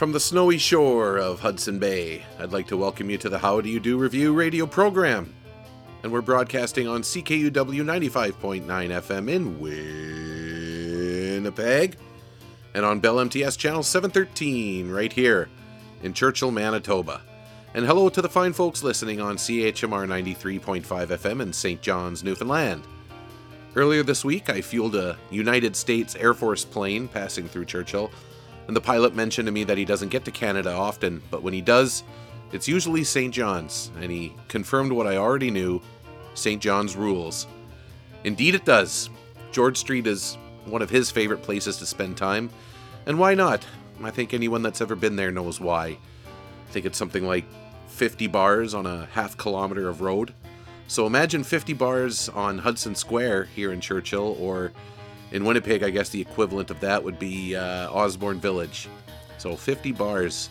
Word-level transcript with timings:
From 0.00 0.12
the 0.12 0.18
snowy 0.18 0.56
shore 0.56 1.18
of 1.18 1.40
Hudson 1.40 1.78
Bay, 1.78 2.24
I'd 2.38 2.52
like 2.52 2.66
to 2.68 2.76
welcome 2.78 3.10
you 3.10 3.18
to 3.18 3.28
the 3.28 3.38
How 3.38 3.60
Do 3.60 3.68
You 3.68 3.78
Do 3.78 3.98
Revue 3.98 4.32
radio 4.32 4.64
program. 4.64 5.34
And 6.02 6.10
we're 6.10 6.22
broadcasting 6.22 6.88
on 6.88 7.02
CKUW 7.02 7.52
95.9 7.52 8.64
FM 8.64 9.28
in 9.28 9.60
Winnipeg 11.36 11.98
and 12.72 12.86
on 12.86 13.00
Bell 13.00 13.20
MTS 13.20 13.58
channel 13.58 13.82
713 13.82 14.90
right 14.90 15.12
here 15.12 15.50
in 16.02 16.14
Churchill, 16.14 16.50
Manitoba. 16.50 17.20
And 17.74 17.84
hello 17.84 18.08
to 18.08 18.22
the 18.22 18.28
fine 18.30 18.54
folks 18.54 18.82
listening 18.82 19.20
on 19.20 19.36
CHMR 19.36 20.06
93.5 20.08 20.82
FM 21.08 21.42
in 21.42 21.52
St. 21.52 21.82
John's, 21.82 22.24
Newfoundland. 22.24 22.84
Earlier 23.76 24.02
this 24.02 24.24
week, 24.24 24.48
I 24.48 24.62
fueled 24.62 24.96
a 24.96 25.18
United 25.30 25.76
States 25.76 26.16
Air 26.16 26.32
Force 26.32 26.64
plane 26.64 27.06
passing 27.06 27.46
through 27.46 27.66
Churchill 27.66 28.10
and 28.70 28.76
the 28.76 28.80
pilot 28.80 29.16
mentioned 29.16 29.46
to 29.46 29.50
me 29.50 29.64
that 29.64 29.78
he 29.78 29.84
doesn't 29.84 30.10
get 30.10 30.24
to 30.24 30.30
Canada 30.30 30.70
often, 30.70 31.20
but 31.28 31.42
when 31.42 31.52
he 31.52 31.60
does, 31.60 32.04
it's 32.52 32.68
usually 32.68 33.02
St. 33.02 33.34
John's, 33.34 33.90
and 34.00 34.12
he 34.12 34.32
confirmed 34.46 34.92
what 34.92 35.08
I 35.08 35.16
already 35.16 35.50
knew 35.50 35.82
St. 36.34 36.62
John's 36.62 36.94
rules. 36.94 37.48
Indeed, 38.22 38.54
it 38.54 38.64
does. 38.64 39.10
George 39.50 39.76
Street 39.76 40.06
is 40.06 40.38
one 40.66 40.82
of 40.82 40.88
his 40.88 41.10
favorite 41.10 41.42
places 41.42 41.78
to 41.78 41.84
spend 41.84 42.16
time, 42.16 42.48
and 43.06 43.18
why 43.18 43.34
not? 43.34 43.66
I 44.04 44.12
think 44.12 44.32
anyone 44.32 44.62
that's 44.62 44.80
ever 44.80 44.94
been 44.94 45.16
there 45.16 45.32
knows 45.32 45.58
why. 45.58 45.86
I 45.86 46.70
think 46.70 46.86
it's 46.86 46.96
something 46.96 47.26
like 47.26 47.46
50 47.88 48.28
bars 48.28 48.72
on 48.72 48.86
a 48.86 49.08
half 49.14 49.36
kilometer 49.36 49.88
of 49.88 50.00
road. 50.00 50.32
So 50.86 51.08
imagine 51.08 51.42
50 51.42 51.72
bars 51.72 52.28
on 52.28 52.58
Hudson 52.58 52.94
Square 52.94 53.46
here 53.46 53.72
in 53.72 53.80
Churchill, 53.80 54.36
or 54.38 54.70
in 55.32 55.44
Winnipeg, 55.44 55.82
I 55.82 55.90
guess 55.90 56.08
the 56.08 56.20
equivalent 56.20 56.70
of 56.70 56.80
that 56.80 57.02
would 57.02 57.18
be 57.18 57.54
uh, 57.54 57.90
Osborne 57.90 58.40
Village. 58.40 58.88
So 59.38 59.56
50 59.56 59.92
bars 59.92 60.50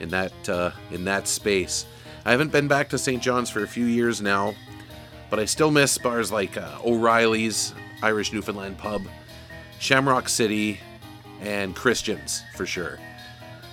in 0.00 0.08
that 0.10 0.48
uh, 0.48 0.70
in 0.90 1.04
that 1.04 1.28
space. 1.28 1.86
I 2.24 2.30
haven't 2.30 2.52
been 2.52 2.68
back 2.68 2.88
to 2.90 2.98
St. 2.98 3.22
John's 3.22 3.50
for 3.50 3.62
a 3.62 3.68
few 3.68 3.84
years 3.84 4.22
now, 4.22 4.54
but 5.28 5.38
I 5.38 5.44
still 5.44 5.70
miss 5.70 5.98
bars 5.98 6.32
like 6.32 6.56
uh, 6.56 6.78
O'Reilly's, 6.84 7.74
Irish 8.02 8.32
Newfoundland 8.32 8.78
Pub, 8.78 9.02
Shamrock 9.78 10.28
City, 10.28 10.80
and 11.42 11.76
Christian's 11.76 12.42
for 12.56 12.64
sure. 12.64 12.98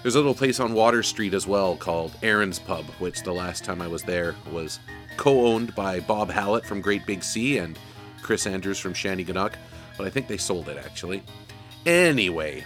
There's 0.02 0.16
a 0.16 0.18
little 0.18 0.34
place 0.34 0.60
on 0.60 0.74
Water 0.74 1.04
Street 1.04 1.34
as 1.34 1.46
well 1.46 1.78
called 1.78 2.12
Erin's 2.24 2.60
Pub, 2.60 2.86
which 2.98 3.22
the 3.22 3.32
last 3.32 3.64
time 3.64 3.82
I 3.82 3.88
was 3.88 4.04
there 4.04 4.36
was 4.52 4.80
co 5.16 5.46
owned 5.46 5.76
by 5.76 6.00
Bob 6.00 6.30
Hallett 6.30 6.66
from 6.66 6.82
Great 6.82 7.06
Big 7.06 7.24
Sea 7.24 7.60
and 7.60 7.78
Chris 8.22 8.48
Andrews 8.48 8.80
from 8.80 8.94
Shanneyganock 8.94 9.54
but 9.98 10.08
I 10.08 10.10
think 10.10 10.28
they 10.28 10.38
sold 10.38 10.70
it 10.70 10.78
actually. 10.78 11.24
Anyway, 11.86 12.64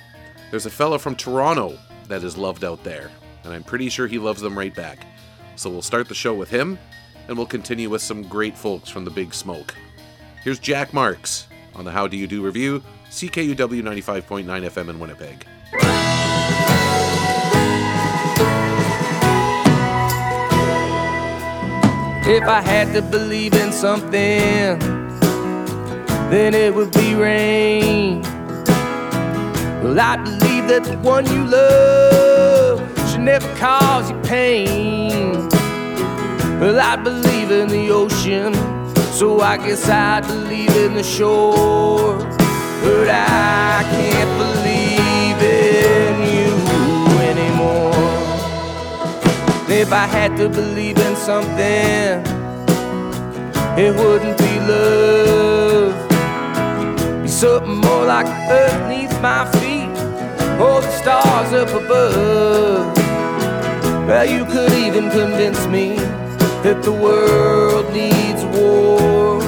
there's 0.51 0.65
a 0.65 0.71
fellow 0.71 0.97
from 0.97 1.15
Toronto 1.15 1.77
that 2.07 2.23
is 2.23 2.37
loved 2.37 2.63
out 2.63 2.83
there, 2.83 3.11
and 3.43 3.53
I'm 3.53 3.63
pretty 3.63 3.89
sure 3.89 4.07
he 4.07 4.19
loves 4.19 4.41
them 4.41 4.57
right 4.57 4.73
back. 4.73 5.05
So 5.55 5.69
we'll 5.69 5.81
start 5.81 6.07
the 6.07 6.15
show 6.15 6.33
with 6.33 6.49
him, 6.49 6.77
and 7.27 7.37
we'll 7.37 7.47
continue 7.47 7.89
with 7.89 8.01
some 8.01 8.23
great 8.23 8.57
folks 8.57 8.89
from 8.89 9.05
the 9.05 9.11
Big 9.11 9.33
Smoke. 9.33 9.73
Here's 10.43 10.59
Jack 10.59 10.93
Marks 10.93 11.47
on 11.73 11.85
the 11.85 11.91
How 11.91 12.07
Do 12.07 12.17
You 12.17 12.27
Do 12.27 12.43
revue, 12.43 12.81
CKUW 13.09 13.55
95.9 13.55 14.45
FM 14.45 14.89
in 14.89 14.99
Winnipeg. 14.99 15.45
If 22.27 22.43
I 22.43 22.59
had 22.61 22.91
to 22.93 23.01
believe 23.03 23.53
in 23.53 23.71
something 23.71 24.94
then 26.31 26.53
it 26.53 26.73
would 26.73 26.91
be 26.91 27.13
rain. 27.15 28.21
Well, 29.83 29.99
I 29.99 30.17
believe 30.17 30.67
that 30.69 30.83
the 30.83 30.97
one 30.97 31.25
you 31.27 31.45
love 31.45 32.79
should 33.09 33.21
never 33.21 33.47
cause 33.55 34.09
you 34.09 34.19
pain. 34.21 35.47
Well, 36.59 36.79
I 36.79 36.95
believe 36.95 37.51
in 37.51 37.67
the 37.67 37.91
ocean, 37.91 38.53
so 39.13 39.41
I 39.41 39.57
guess 39.57 39.87
I 39.87 40.21
believe 40.21 40.75
in 40.75 40.95
the 40.95 41.03
shore. 41.03 42.17
But 42.81 43.09
I 43.09 43.83
can't 43.91 44.33
believe 44.43 45.39
in 45.41 46.13
you 46.33 46.51
anymore. 47.21 47.93
If 49.69 49.91
I 49.93 50.07
had 50.07 50.35
to 50.37 50.49
believe 50.49 50.97
in 50.97 51.15
something, 51.15 52.23
it 53.77 53.95
wouldn't 53.95 54.37
be 54.37 54.59
love 54.61 55.74
something 57.35 57.75
more 57.75 58.05
like 58.05 58.27
earth 58.49 58.87
beneath 58.87 59.11
my 59.21 59.43
feet 59.59 59.89
or 60.57 60.79
the 60.79 60.91
stars 60.91 61.51
up 61.51 61.67
above. 61.67 62.95
Well, 64.07 64.25
you 64.25 64.45
could 64.45 64.71
even 64.71 65.09
convince 65.09 65.67
me 65.67 65.97
that 66.63 66.81
the 66.81 66.93
world 66.93 67.91
needs 67.91 68.41
war, 68.55 69.39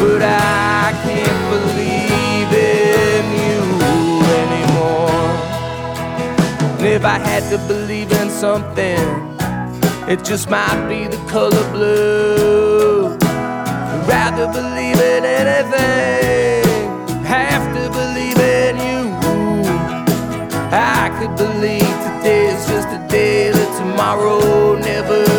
but 0.00 0.20
I 0.20 0.90
can't 1.04 1.42
believe 1.54 2.50
in 2.74 3.24
you 3.42 3.60
anymore. 4.42 5.30
And 6.78 6.86
if 6.86 7.04
I 7.04 7.18
had 7.18 7.48
to 7.50 7.58
believe 7.68 8.10
in 8.10 8.30
something, 8.30 8.98
it 10.08 10.24
just 10.24 10.50
might 10.50 10.88
be 10.88 11.06
the 11.06 11.22
color 11.28 11.70
blue. 11.70 13.16
I'd 13.22 14.04
rather 14.08 14.46
believe 14.52 15.00
in 15.00 15.24
anything 15.24 16.45
believe 21.34 21.80
today 21.80 22.46
is 22.54 22.66
just 22.66 22.88
a 22.88 23.08
day 23.08 23.50
that 23.50 23.78
tomorrow 23.78 24.76
never 24.78 25.35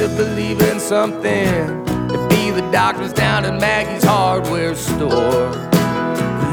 to 0.00 0.08
believe 0.16 0.62
in 0.62 0.80
something, 0.80 1.46
it'd 2.08 2.30
be 2.30 2.50
the 2.50 2.66
doctors 2.72 3.12
down 3.12 3.44
at 3.44 3.60
Maggie's 3.60 4.02
hardware 4.02 4.74
store. 4.74 5.50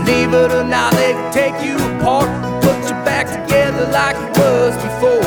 Believe 0.03 0.33
it 0.33 0.51
or 0.51 0.65
not, 0.65 0.91
they 0.95 1.13
can 1.13 1.31
take 1.31 1.55
you 1.63 1.77
apart 1.95 2.27
and 2.27 2.61
put 2.61 2.75
you 2.83 2.97
back 3.07 3.25
together 3.27 3.89
like 3.89 4.17
it 4.17 4.37
was 4.37 4.75
before. 4.83 5.21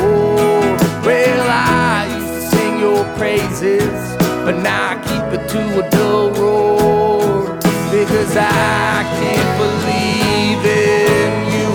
Well, 1.03 1.47
I 1.49 2.15
used 2.15 2.35
to 2.35 2.57
sing 2.57 2.79
your 2.79 3.05
praises, 3.17 4.17
but 4.45 4.61
now 4.61 4.91
I 4.91 4.95
keep 5.09 5.41
it 5.41 5.49
to 5.49 5.87
a 5.87 5.89
dull 5.89 6.31
roar 6.33 7.57
because 7.91 8.37
I 8.37 9.03
can't 9.17 9.53
believe 9.65 10.63
in 10.67 11.33
you 11.57 11.71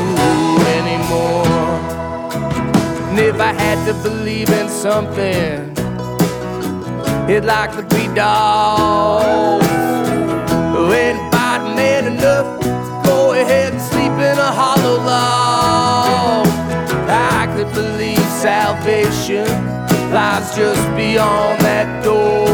anymore. 0.78 1.48
And 3.10 3.18
if 3.18 3.40
I 3.40 3.52
had 3.52 3.84
to 3.88 3.94
believe 4.08 4.52
in 4.52 4.70
something, 4.70 5.75
It'd 7.28 7.46
like 7.46 7.72
to 7.72 7.84
be 7.96 8.08
dogs. 8.14 9.66
Ain't 10.96 11.34
fighting 11.34 11.76
man 11.76 12.06
enough 12.14 12.66
go 13.04 13.34
ahead 13.34 13.74
and 13.74 13.82
sleep 13.82 14.12
in 14.12 14.38
a 14.38 14.52
hollow 14.62 14.98
log. 15.04 16.48
I 17.08 17.48
could 17.56 17.72
believe 17.74 18.26
salvation 18.50 19.48
lies 20.12 20.56
just 20.56 20.84
beyond 20.96 21.62
that 21.62 22.04
door, 22.04 22.48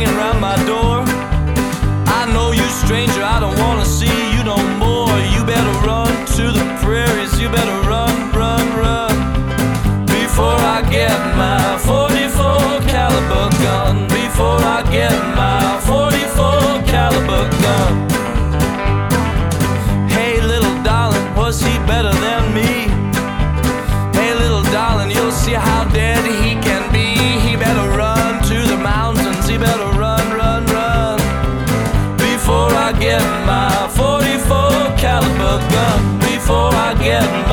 hanging 0.00 0.16
around 0.16 0.40
my 0.40 0.56
door. 0.64 1.04
I 2.06 2.30
know 2.32 2.52
you, 2.52 2.66
stranger, 2.84 3.22
I 3.22 3.40
don't 3.40 3.58
wanna 3.58 3.84
see 3.84 4.16
you 4.34 4.42
no 4.44 4.56
more. 4.78 5.12
You 5.34 5.44
better 5.44 5.74
run 5.86 6.10
to 6.36 6.44
the 6.52 6.64
prairies, 6.82 7.38
you 7.40 7.48
better 7.48 7.78
run, 7.88 8.14
run, 8.32 8.64
run. 8.78 9.14
Before 10.06 10.58
I 10.76 10.82
get 10.90 11.18
my 11.36 11.78
44 11.78 12.80
caliber 12.88 13.48
gun, 13.64 14.08
before 14.08 14.60
I 14.76 14.82
get 14.90 15.16
my 15.34 15.39
Before 37.20 37.49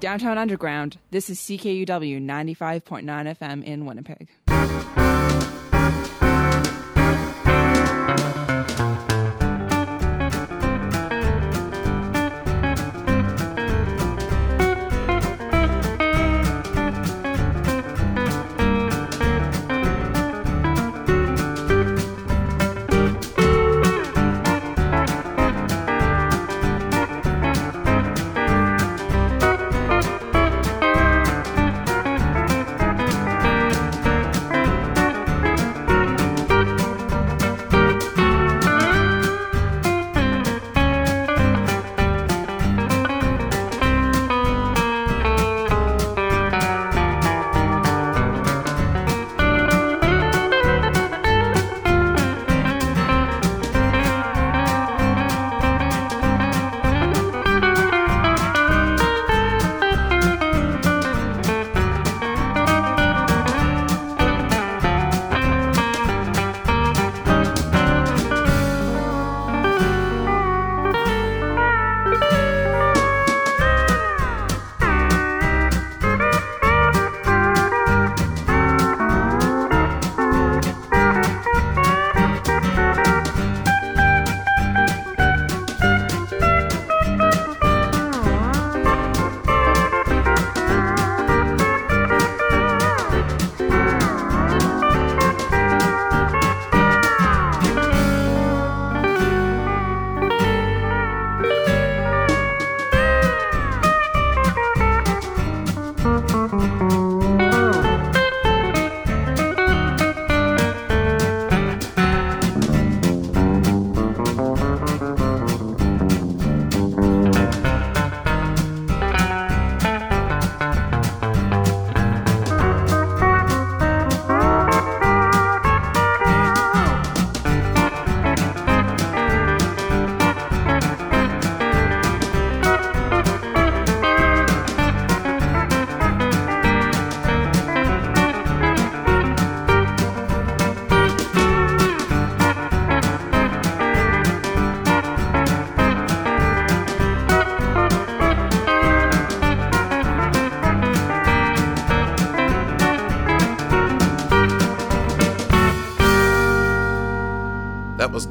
Downtown 0.00 0.38
Underground. 0.38 0.98
This 1.10 1.28
is 1.30 1.38
CKUW 1.40 2.22
95.9 2.22 3.04
FM 3.36 3.64
in 3.64 3.86
Winnipeg. 3.86 4.28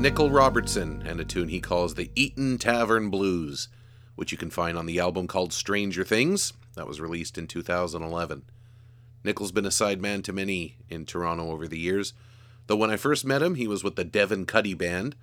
Nichol 0.06 0.30
Robertson 0.30 1.02
and 1.04 1.20
a 1.20 1.26
tune 1.26 1.50
he 1.50 1.60
calls 1.60 1.96
the 1.96 2.12
Eaton 2.14 2.60
Tavern 2.60 3.10
Blues, 3.10 3.70
which 4.14 4.32
you 4.32 4.38
can 4.38 4.52
find 4.52 4.78
on 4.78 4.86
the 4.86 5.00
album 5.00 5.26
called 5.26 5.52
Stranger 5.52 6.04
Things. 6.04 6.54
That 6.76 6.86
was 6.86 7.02
released 7.02 7.40
in 7.40 7.48
2011. 7.48 8.44
Nichol's 9.24 9.52
been 9.52 9.66
a 9.66 9.70
sideman 9.70 10.24
to 10.26 10.32
many 10.32 10.78
in 10.92 11.08
Toronto 11.08 11.50
over 11.50 11.68
the 11.68 11.80
years, 11.80 12.14
though 12.68 12.76
when 12.76 12.92
I 12.92 12.98
first 12.98 13.26
met 13.26 13.42
him, 13.42 13.56
he 13.56 13.68
was 13.68 13.84
with 13.84 13.96
the 13.96 14.04
Devin 14.04 14.46
Cuddy 14.46 14.76
Band. 14.76 15.16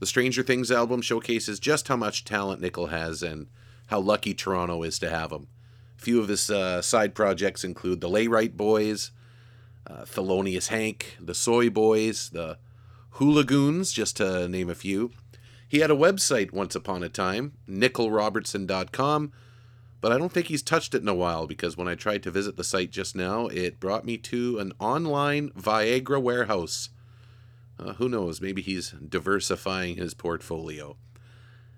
The 0.00 0.06
Stranger 0.06 0.42
Things 0.42 0.72
album 0.72 1.02
showcases 1.02 1.60
just 1.60 1.86
how 1.86 1.96
much 1.96 2.24
talent 2.24 2.60
Nichol 2.60 2.88
has 2.88 3.22
and 3.22 3.46
how 3.86 4.00
lucky 4.00 4.34
Toronto 4.34 4.82
is 4.82 4.98
to 4.98 5.08
have 5.08 5.30
him. 5.30 5.46
A 5.96 6.02
few 6.02 6.20
of 6.20 6.26
his 6.26 6.50
uh, 6.50 6.82
side 6.82 7.14
projects 7.14 7.62
include 7.62 8.00
the 8.00 8.10
Laywright 8.10 8.56
Boys, 8.56 9.12
uh, 9.86 10.02
Thelonious 10.02 10.66
Hank, 10.66 11.16
the 11.20 11.32
Soy 11.32 11.70
Boys, 11.70 12.30
the 12.30 12.58
Hoolagoons, 13.20 13.92
just 13.92 14.16
to 14.16 14.48
name 14.48 14.70
a 14.70 14.74
few. 14.74 15.10
He 15.68 15.80
had 15.80 15.90
a 15.90 15.94
website 15.96 16.52
once 16.52 16.74
upon 16.74 17.02
a 17.02 17.10
time, 17.10 17.52
nicholrobertson.com, 17.68 19.32
but 20.00 20.10
I 20.10 20.16
don't 20.16 20.32
think 20.32 20.46
he's 20.46 20.62
touched 20.62 20.94
it 20.94 21.02
in 21.02 21.08
a 21.08 21.14
while 21.14 21.46
because 21.46 21.76
when 21.76 21.86
I 21.86 21.94
tried 21.94 22.22
to 22.22 22.30
visit 22.30 22.56
the 22.56 22.64
site 22.64 22.90
just 22.90 23.14
now, 23.14 23.46
it 23.48 23.78
brought 23.78 24.06
me 24.06 24.16
to 24.16 24.58
an 24.58 24.72
online 24.80 25.50
Viagra 25.50 26.20
warehouse. 26.20 26.88
Uh, 27.78 27.92
who 27.94 28.08
knows? 28.08 28.40
Maybe 28.40 28.62
he's 28.62 28.92
diversifying 28.92 29.96
his 29.96 30.14
portfolio. 30.14 30.96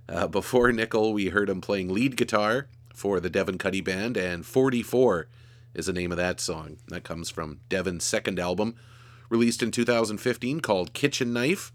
Uh, 0.08 0.28
before 0.28 0.70
Nichol, 0.70 1.12
we 1.12 1.30
heard 1.30 1.50
him 1.50 1.60
playing 1.60 1.92
lead 1.92 2.16
guitar 2.16 2.68
for 2.94 3.18
the 3.18 3.30
Devin 3.30 3.58
Cuddy 3.58 3.80
Band, 3.80 4.16
and 4.16 4.46
44 4.46 5.26
is 5.74 5.86
the 5.86 5.92
name 5.92 6.12
of 6.12 6.18
that 6.18 6.38
song. 6.38 6.76
That 6.86 7.02
comes 7.02 7.30
from 7.30 7.58
Devin's 7.68 8.04
second 8.04 8.38
album, 8.38 8.76
released 9.32 9.62
in 9.62 9.70
2015, 9.70 10.60
called 10.60 10.92
Kitchen 10.92 11.32
Knife. 11.32 11.72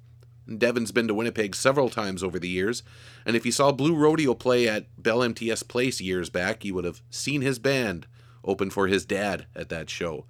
Devin's 0.48 0.92
been 0.92 1.08
to 1.08 1.16
Winnipeg 1.16 1.56
several 1.56 1.90
times 1.90 2.24
over 2.24 2.38
the 2.38 2.48
years, 2.48 2.84
and 3.26 3.36
if 3.36 3.48
you 3.48 3.52
saw 3.52 3.72
Blue 3.72 3.96
Rodeo 3.96 4.36
play 4.36 4.68
at 4.68 4.86
Bell 5.02 5.24
MTS 5.24 5.64
Place 5.64 6.00
years 6.00 6.30
back, 6.30 6.64
you 6.64 6.76
would 6.76 6.86
have 6.86 7.02
seen 7.10 7.42
his 7.42 7.58
band 7.58 8.06
open 8.46 8.70
for 8.70 8.86
his 8.86 9.06
dad 9.08 9.48
at 9.56 9.70
that 9.70 9.90
show. 9.90 10.26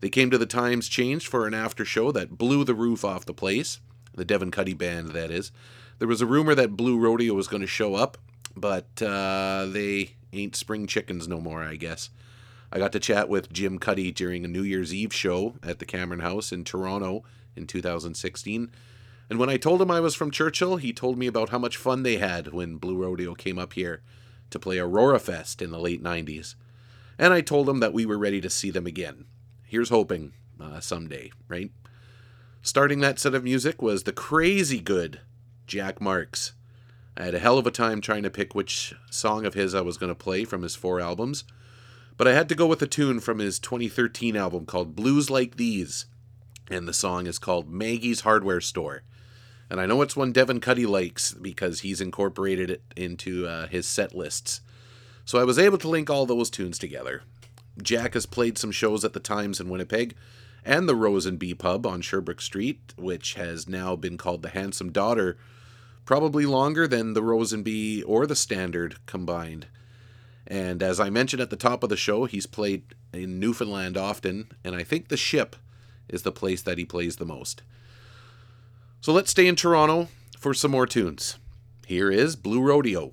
They 0.00 0.08
came 0.08 0.30
to 0.30 0.38
the 0.38 0.46
Times 0.46 0.88
Changed 0.88 1.28
for 1.28 1.46
an 1.46 1.52
after 1.52 1.84
show 1.84 2.10
that 2.10 2.38
blew 2.38 2.64
the 2.64 2.74
roof 2.74 3.04
off 3.04 3.26
the 3.26 3.34
place, 3.34 3.78
the 4.14 4.24
Devin 4.24 4.50
Cuddy 4.50 4.74
Band, 4.74 5.10
that 5.10 5.30
is. 5.30 5.52
There 5.98 6.08
was 6.08 6.22
a 6.22 6.26
rumor 6.26 6.54
that 6.54 6.74
Blue 6.74 6.98
Rodeo 6.98 7.34
was 7.34 7.48
going 7.48 7.60
to 7.60 7.66
show 7.66 7.94
up, 7.94 8.16
but 8.56 9.00
uh, 9.02 9.66
they 9.68 10.14
ain't 10.32 10.56
spring 10.56 10.86
chickens 10.86 11.28
no 11.28 11.38
more, 11.38 11.62
I 11.62 11.76
guess. 11.76 12.08
I 12.72 12.78
got 12.78 12.92
to 12.92 13.00
chat 13.00 13.28
with 13.28 13.52
Jim 13.52 13.78
Cuddy 13.78 14.10
during 14.10 14.46
a 14.46 14.48
New 14.48 14.62
Year's 14.62 14.94
Eve 14.94 15.12
show 15.12 15.56
at 15.62 15.78
the 15.78 15.84
Cameron 15.84 16.20
House 16.20 16.52
in 16.52 16.64
Toronto 16.64 17.22
in 17.54 17.66
2016. 17.66 18.70
And 19.28 19.38
when 19.38 19.50
I 19.50 19.58
told 19.58 19.82
him 19.82 19.90
I 19.90 20.00
was 20.00 20.14
from 20.14 20.30
Churchill, 20.30 20.76
he 20.78 20.94
told 20.94 21.18
me 21.18 21.26
about 21.26 21.50
how 21.50 21.58
much 21.58 21.76
fun 21.76 22.02
they 22.02 22.16
had 22.16 22.54
when 22.54 22.78
Blue 22.78 22.96
Rodeo 22.96 23.34
came 23.34 23.58
up 23.58 23.74
here 23.74 24.00
to 24.48 24.58
play 24.58 24.78
Aurora 24.78 25.18
Fest 25.18 25.60
in 25.60 25.70
the 25.70 25.78
late 25.78 26.02
90s. 26.02 26.54
And 27.18 27.34
I 27.34 27.42
told 27.42 27.68
him 27.68 27.80
that 27.80 27.92
we 27.92 28.06
were 28.06 28.16
ready 28.16 28.40
to 28.40 28.48
see 28.48 28.70
them 28.70 28.86
again. 28.86 29.26
Here's 29.66 29.90
hoping 29.90 30.32
uh, 30.58 30.80
someday, 30.80 31.30
right? 31.48 31.70
Starting 32.62 33.00
that 33.00 33.18
set 33.18 33.34
of 33.34 33.44
music 33.44 33.82
was 33.82 34.04
the 34.04 34.12
crazy 34.12 34.80
good 34.80 35.20
Jack 35.66 36.00
Marks. 36.00 36.54
I 37.18 37.24
had 37.24 37.34
a 37.34 37.38
hell 37.38 37.58
of 37.58 37.66
a 37.66 37.70
time 37.70 38.00
trying 38.00 38.22
to 38.22 38.30
pick 38.30 38.54
which 38.54 38.94
song 39.10 39.44
of 39.44 39.52
his 39.52 39.74
I 39.74 39.82
was 39.82 39.98
going 39.98 40.10
to 40.10 40.14
play 40.14 40.44
from 40.44 40.62
his 40.62 40.74
four 40.74 41.00
albums, 41.00 41.44
but 42.16 42.28
I 42.28 42.32
had 42.32 42.48
to 42.48 42.54
go 42.54 42.66
with 42.66 42.82
a 42.82 42.86
tune 42.86 43.20
from 43.20 43.38
his 43.38 43.58
2013 43.58 44.36
album 44.36 44.66
called 44.66 44.96
Blues 44.96 45.30
Like 45.30 45.56
These, 45.56 46.06
and 46.70 46.86
the 46.86 46.92
song 46.92 47.26
is 47.26 47.38
called 47.38 47.70
Maggie's 47.70 48.20
Hardware 48.20 48.60
Store. 48.60 49.02
And 49.70 49.80
I 49.80 49.86
know 49.86 50.02
it's 50.02 50.16
one 50.16 50.32
Devin 50.32 50.60
Cuddy 50.60 50.84
likes 50.84 51.32
because 51.32 51.80
he's 51.80 52.00
incorporated 52.00 52.70
it 52.70 52.82
into 52.94 53.46
uh, 53.46 53.68
his 53.68 53.86
set 53.86 54.14
lists. 54.14 54.60
So 55.24 55.38
I 55.38 55.44
was 55.44 55.58
able 55.58 55.78
to 55.78 55.88
link 55.88 56.10
all 56.10 56.26
those 56.26 56.50
tunes 56.50 56.78
together. 56.78 57.22
Jack 57.82 58.14
has 58.14 58.26
played 58.26 58.58
some 58.58 58.70
shows 58.70 59.04
at 59.04 59.14
the 59.14 59.20
Times 59.20 59.60
in 59.60 59.70
Winnipeg 59.70 60.14
and 60.64 60.88
the 60.88 60.94
Rose 60.94 61.26
and 61.26 61.38
Bee 61.38 61.54
Pub 61.54 61.86
on 61.86 62.02
Sherbrooke 62.02 62.40
Street, 62.40 62.92
which 62.96 63.34
has 63.34 63.68
now 63.68 63.96
been 63.96 64.16
called 64.16 64.42
the 64.42 64.50
Handsome 64.50 64.92
Daughter, 64.92 65.38
probably 66.04 66.46
longer 66.46 66.86
than 66.86 67.14
the 67.14 67.22
Rose 67.22 67.52
and 67.52 67.64
Bee 67.64 68.02
or 68.02 68.26
the 68.26 68.36
Standard 68.36 68.96
combined. 69.06 69.66
And 70.52 70.82
as 70.82 71.00
I 71.00 71.08
mentioned 71.08 71.40
at 71.40 71.48
the 71.48 71.56
top 71.56 71.82
of 71.82 71.88
the 71.88 71.96
show, 71.96 72.26
he's 72.26 72.44
played 72.44 72.82
in 73.14 73.40
Newfoundland 73.40 73.96
often, 73.96 74.52
and 74.62 74.74
I 74.74 74.82
think 74.82 75.08
the 75.08 75.16
ship 75.16 75.56
is 76.10 76.24
the 76.24 76.30
place 76.30 76.60
that 76.60 76.76
he 76.76 76.84
plays 76.84 77.16
the 77.16 77.24
most. 77.24 77.62
So 79.00 79.14
let's 79.14 79.30
stay 79.30 79.46
in 79.46 79.56
Toronto 79.56 80.08
for 80.36 80.52
some 80.52 80.72
more 80.72 80.86
tunes. 80.86 81.38
Here 81.86 82.10
is 82.10 82.36
Blue 82.36 82.60
Rodeo. 82.60 83.12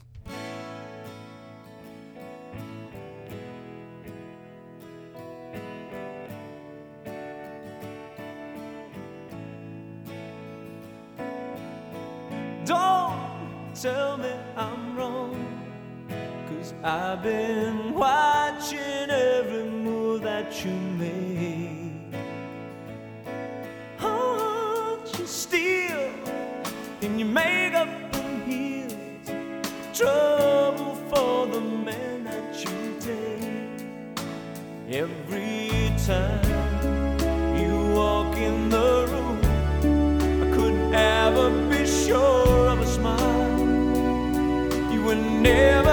Don't 12.66 13.74
tell 13.74 14.18
me 14.18 14.34
I'm 14.58 14.98
wrong. 14.98 15.39
Cause 16.60 16.74
I've 16.84 17.24
been 17.24 17.94
watching 17.94 19.10
every 19.10 19.64
move 19.64 20.24
that 20.24 20.66
you 20.66 20.72
make. 20.72 22.14
Aren't 24.02 25.18
you 25.18 25.26
still 25.26 26.12
in 27.00 27.18
your 27.18 27.30
makeup 27.30 27.88
and 27.88 28.44
heels? 28.44 28.94
Trouble 29.94 30.96
for 31.10 31.48
the 31.48 31.62
man 31.62 32.26
that 32.26 32.54
you 32.62 33.00
take. 33.00 33.86
Every 34.90 35.94
time 36.06 36.44
you 37.58 37.94
walk 37.96 38.36
in 38.36 38.68
the 38.70 39.08
room, 39.12 39.40
I 40.44 40.54
couldn't 40.54 40.94
ever 40.94 41.52
be 41.70 41.88
sure 41.88 42.68
of 42.68 42.82
a 42.82 42.86
smile. 42.86 43.60
You 44.92 45.04
were 45.04 45.16
never 45.16 45.89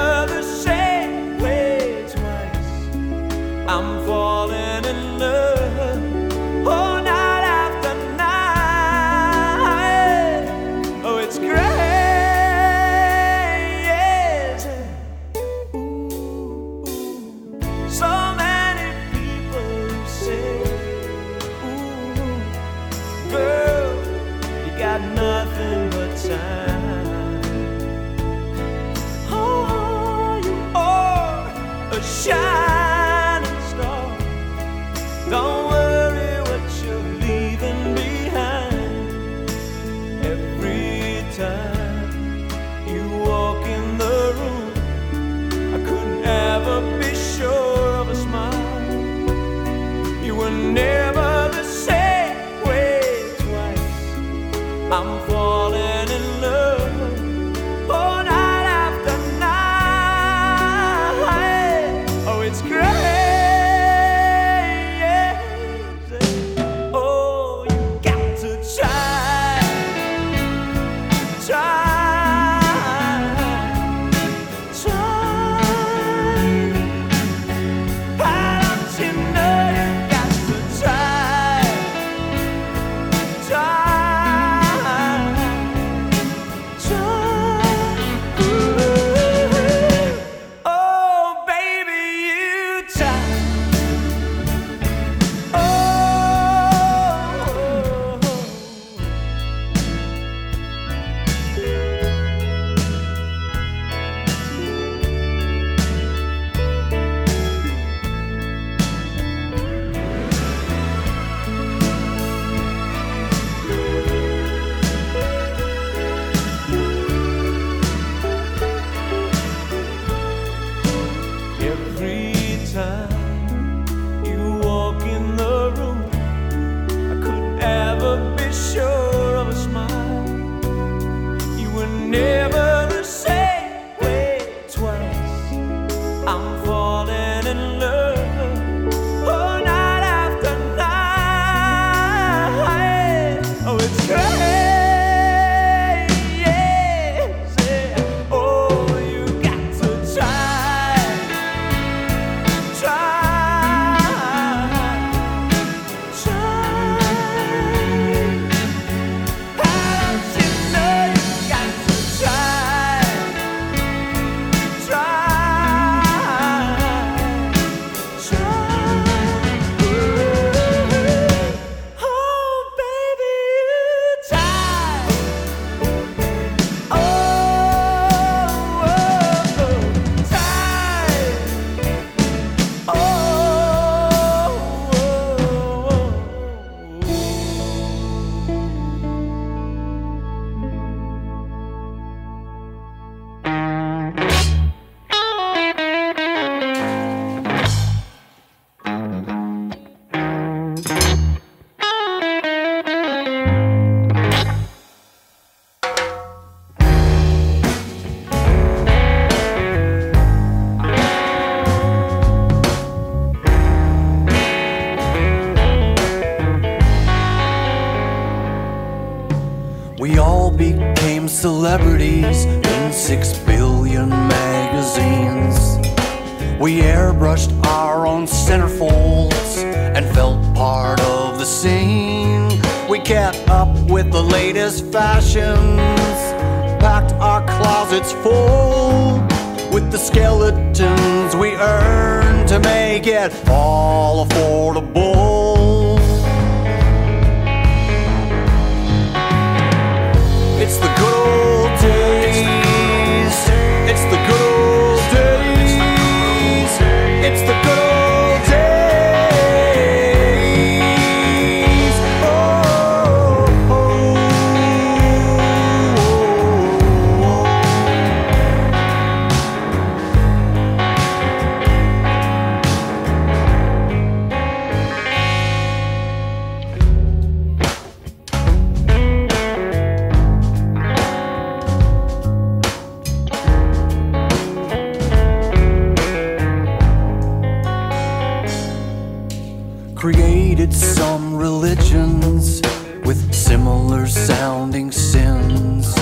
created 289.97 290.75
some 290.75 291.35
religions 291.35 292.61
with 293.07 293.35
similar 293.35 294.07
sounding 294.07 294.93
sins. 294.93 295.95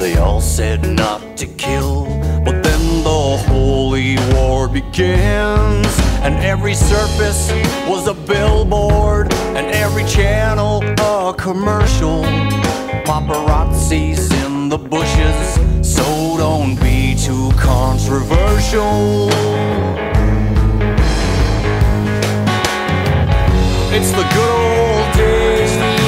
They 0.00 0.16
all 0.16 0.40
said 0.40 0.82
not 0.96 1.36
to 1.36 1.46
kill, 1.46 2.06
but 2.44 2.60
then 2.64 3.04
the 3.04 3.44
holy 3.46 4.16
war 4.34 4.68
begins. 4.68 5.86
And 6.22 6.34
every 6.44 6.74
surface 6.74 7.52
was 7.88 8.08
a 8.08 8.14
billboard, 8.14 9.32
and 9.32 9.68
every 9.68 10.04
channel 10.04 10.82
a 11.00 11.32
commercial. 11.32 12.22
Paparazzis 13.04 14.32
in 14.44 14.68
the 14.68 14.78
bushes, 14.78 15.86
so 15.86 16.36
don't 16.36 16.74
be 16.80 17.14
too 17.14 17.50
controversial. 17.56 19.30
It's 23.92 24.12
the 24.12 24.22
good 24.22 24.50
old 24.50 25.14
days. 25.16 25.99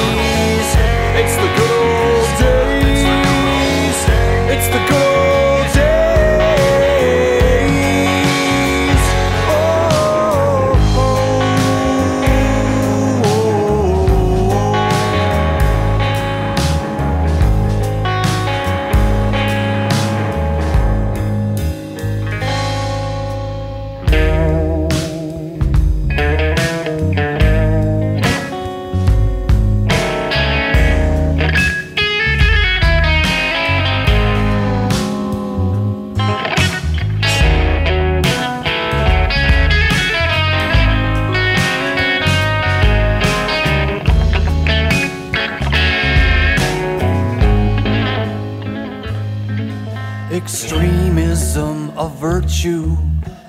Virtue. 52.63 52.95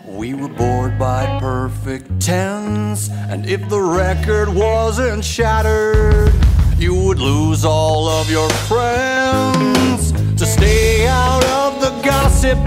We 0.07 0.35
were 0.35 0.49
bored 0.49 0.99
by 0.99 1.39
perfect 1.39 2.21
tens, 2.21 3.11
and 3.11 3.47
if 3.47 3.69
the 3.69 3.81
record 3.81 4.49
wasn't 4.49 5.25
shattered, 5.25 6.33
you 6.79 6.95
would 6.95 7.21
lose 7.21 7.65
all 7.65 8.09
of 8.09 8.29
your 8.31 8.49
friends. 8.71 10.13
To 10.41 10.47
stay 10.47 11.07
out 11.07 11.45
of 11.45 11.81
the 11.81 11.91
gossip, 12.03 12.59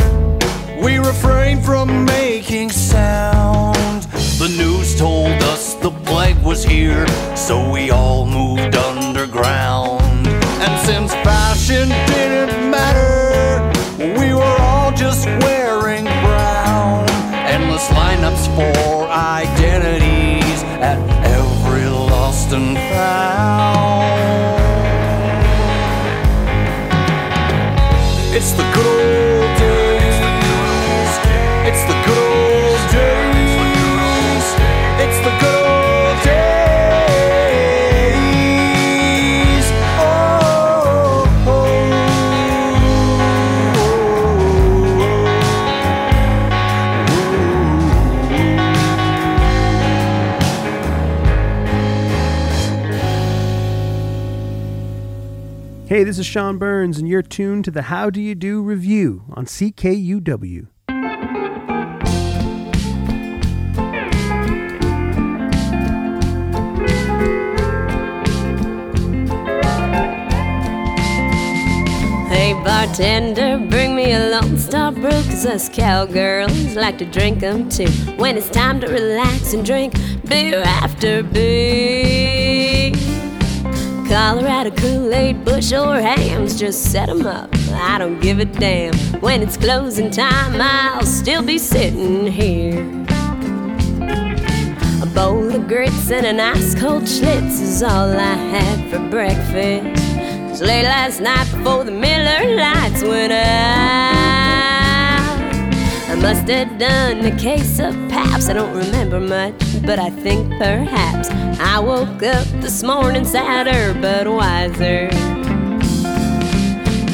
we 0.81 0.97
refrained 0.97 1.65
from 1.65 2.05
making 2.05 2.69
sound. 2.69 4.03
The 4.39 4.53
news 4.57 4.97
told 4.97 5.43
us 5.43 5.75
the 5.75 5.91
plague 6.05 6.41
was 6.43 6.63
here, 6.63 7.05
so 7.35 7.69
we 7.69 7.91
all 7.91 8.25
moved 8.25 8.46
Hey, 55.97 56.03
this 56.03 56.19
is 56.19 56.27
Sean 56.27 56.59
Burns, 56.59 56.99
and 56.99 57.09
you're 57.09 57.23
tuned 57.23 57.65
to 57.65 57.71
the 57.71 57.81
How 57.81 58.11
Do 58.11 58.21
You 58.21 58.35
Do 58.35 58.61
revue 58.61 59.23
on 59.33 59.47
CKUW. 59.47 60.67
Hey 72.29 72.53
bartender, 72.63 73.57
bring 73.67 73.95
me 73.95 74.13
a 74.13 74.19
Lone 74.29 74.59
Star 74.59 74.91
brew 74.91 75.09
Cause 75.09 75.47
us 75.47 75.67
cowgirls 75.67 76.75
like 76.75 76.99
to 76.99 77.05
drink 77.05 77.41
'em 77.41 77.69
too. 77.69 77.87
When 78.17 78.37
it's 78.37 78.49
time 78.51 78.79
to 78.81 78.87
relax 78.87 79.53
and 79.53 79.65
drink 79.65 79.95
beer 80.29 80.61
after 80.63 81.23
beer 81.23 82.36
Colorado 84.09 84.71
Kool-Aid, 84.71 85.43
Busch 85.43 85.73
or 85.73 85.99
Hamm's 85.99 86.57
Just 86.57 86.91
set 86.91 87.09
'em 87.09 87.27
up, 87.27 87.53
I 87.73 87.97
don't 87.97 88.21
give 88.21 88.39
a 88.39 88.45
damn. 88.45 88.93
When 89.19 89.41
it's 89.41 89.57
closing 89.57 90.09
time, 90.11 90.61
I'll 90.61 91.05
still 91.05 91.43
be 91.43 91.57
sitting 91.57 92.25
here. 92.25 92.79
A 95.01 95.05
bowl 95.13 95.53
of 95.53 95.67
grits 95.67 96.09
and 96.09 96.25
an 96.25 96.39
ice 96.39 96.73
cold 96.73 97.03
Schlitz 97.03 97.61
Is 97.61 97.83
all 97.83 98.11
I 98.11 98.35
had 98.55 98.89
for 98.89 98.99
breakfast. 99.09 100.61
Late 100.61 100.85
last 100.85 101.19
night 101.19 101.47
before 101.51 101.83
the 101.83 101.91
Miller 101.91 102.55
Lites 102.55 103.03
went 103.03 103.33
out 103.33 104.16
must 106.21 106.47
have 106.47 106.77
done 106.77 107.25
a 107.25 107.35
case 107.37 107.79
of 107.79 107.93
Pabst. 108.09 108.49
I 108.49 108.53
don't 108.53 108.75
remember 108.75 109.19
much, 109.19 109.55
but 109.85 109.99
I 109.99 110.09
think 110.09 110.49
perhaps 110.57 111.29
I 111.59 111.79
woke 111.79 112.23
up 112.23 112.47
this 112.61 112.83
morning 112.83 113.25
sadder 113.25 113.93
but 113.99 114.27
wiser. 114.27 115.09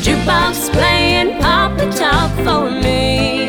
Jukebox 0.03 0.69
playing 0.73 1.39
Papa 1.41 1.89
Talk 1.91 2.31
for 2.45 2.69
me 2.69 3.47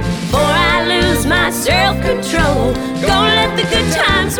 Before 0.00 0.40
I 0.40 0.86
lose 0.86 1.26
my 1.26 1.50
self-control 1.50 2.72
Gonna 3.06 3.34
let 3.34 3.56
the 3.56 3.64
good 3.64 3.92
times 3.92 4.38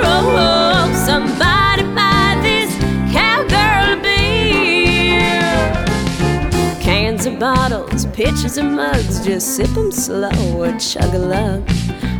pitchers 8.20 8.58
or 8.58 8.64
mugs, 8.64 9.24
just 9.24 9.56
sip 9.56 9.74
'em 9.78 9.90
slow 9.90 10.28
or 10.58 10.70
chug 10.78 11.14
a 11.14 11.18
lug. 11.18 11.62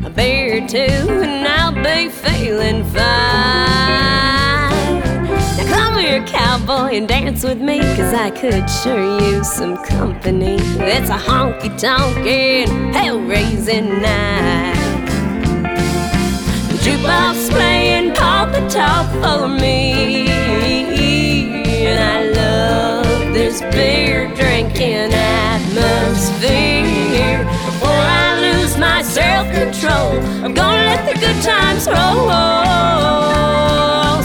A 0.07 0.09
beer 0.09 0.57
or 0.57 0.67
two, 0.67 1.03
and 1.27 1.47
I'll 1.47 1.73
be 1.73 2.09
feeling 2.09 2.83
fine. 2.85 3.91
Now 5.59 5.67
come 5.75 5.99
here, 5.99 6.23
cowboy, 6.25 6.97
and 6.97 7.07
dance 7.07 7.45
with 7.45 7.61
me, 7.61 7.81
cause 7.97 8.15
I 8.15 8.31
could 8.31 8.67
sure 8.81 9.21
use 9.31 9.53
some 9.53 9.77
company. 9.77 10.57
It's 10.95 11.11
a 11.11 11.21
honky 11.29 11.71
tonkin', 11.77 12.95
hell 12.95 13.21
raising 13.21 14.01
night. 14.01 15.07
The 16.69 16.77
jukebox 16.85 17.51
playing 17.51 18.15
Paw 18.15 18.47
Patrol 18.55 19.03
for 19.21 19.49
me. 19.49 20.31
And 21.89 21.99
I 22.15 22.19
love 22.41 23.35
this 23.35 23.61
beer 23.75 24.29
drinking 24.35 25.13
atmosphere. 26.45 27.45
Before 27.67 27.91
I 27.91 28.41
lose 28.41 28.77
my 28.77 29.03
self 29.03 29.51
control, 29.53 30.19
I'm 30.45 30.55
gonna 30.55 30.85
let 30.85 31.05
the 31.07 31.19
good 31.21 31.43
times 31.43 31.87
roll. 31.87 32.31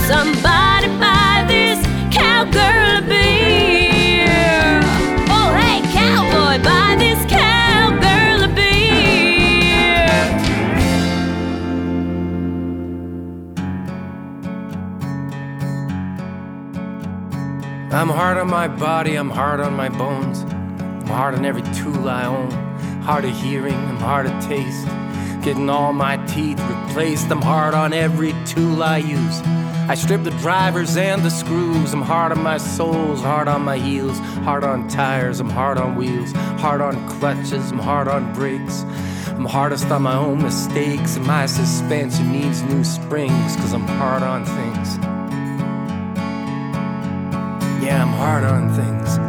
Somebody 0.07 0.87
buy 0.99 1.45
this 1.47 1.79
cowgirl 2.13 2.97
a 2.97 3.01
beer. 3.01 4.81
Oh, 5.29 5.53
hey, 5.59 5.81
cowboy, 5.91 6.63
buy 6.63 6.95
this 6.97 7.19
cowgirl 7.29 8.43
a 8.43 8.47
beer. 8.47 8.75
I'm 17.91 18.09
hard 18.09 18.37
on 18.37 18.49
my 18.49 18.67
body, 18.67 19.15
I'm 19.15 19.29
hard 19.29 19.59
on 19.59 19.75
my 19.75 19.89
bones. 19.89 20.45
I'm 21.05 21.11
hard 21.11 21.35
on 21.35 21.45
every 21.45 21.61
I 22.09 22.25
own. 22.25 22.51
Hard 23.01 23.25
of 23.25 23.31
hearing, 23.31 23.73
I'm 23.73 23.97
hard 23.97 24.25
of 24.25 24.43
taste. 24.43 24.87
Getting 25.43 25.69
all 25.69 25.93
my 25.93 26.17
teeth 26.25 26.59
replaced, 26.59 27.29
I'm 27.29 27.41
hard 27.41 27.73
on 27.73 27.93
every 27.93 28.33
tool 28.45 28.81
I 28.81 28.97
use. 28.97 29.41
I 29.87 29.93
strip 29.93 30.23
the 30.23 30.31
drivers 30.31 30.97
and 30.97 31.21
the 31.21 31.29
screws. 31.29 31.93
I'm 31.93 32.01
hard 32.01 32.31
on 32.31 32.41
my 32.41 32.57
soles, 32.57 33.21
hard 33.21 33.47
on 33.47 33.61
my 33.61 33.77
heels, 33.77 34.17
hard 34.43 34.63
on 34.63 34.87
tires, 34.87 35.39
I'm 35.39 35.49
hard 35.49 35.77
on 35.77 35.95
wheels, 35.95 36.31
hard 36.59 36.81
on 36.81 37.07
clutches, 37.07 37.71
I'm 37.71 37.77
hard 37.77 38.07
on 38.07 38.33
brakes. 38.33 38.83
I'm 39.27 39.45
hardest 39.45 39.91
on 39.91 40.03
my 40.03 40.15
own 40.15 40.41
mistakes, 40.41 41.17
and 41.17 41.27
my 41.27 41.45
suspension 41.45 42.31
needs 42.31 42.63
new 42.63 42.83
springs, 42.83 43.55
cause 43.57 43.73
I'm 43.73 43.85
hard 43.85 44.23
on 44.23 44.45
things. 44.45 44.97
Yeah, 47.85 48.01
I'm 48.01 48.13
hard 48.13 48.45
on 48.45 48.73
things. 48.73 49.24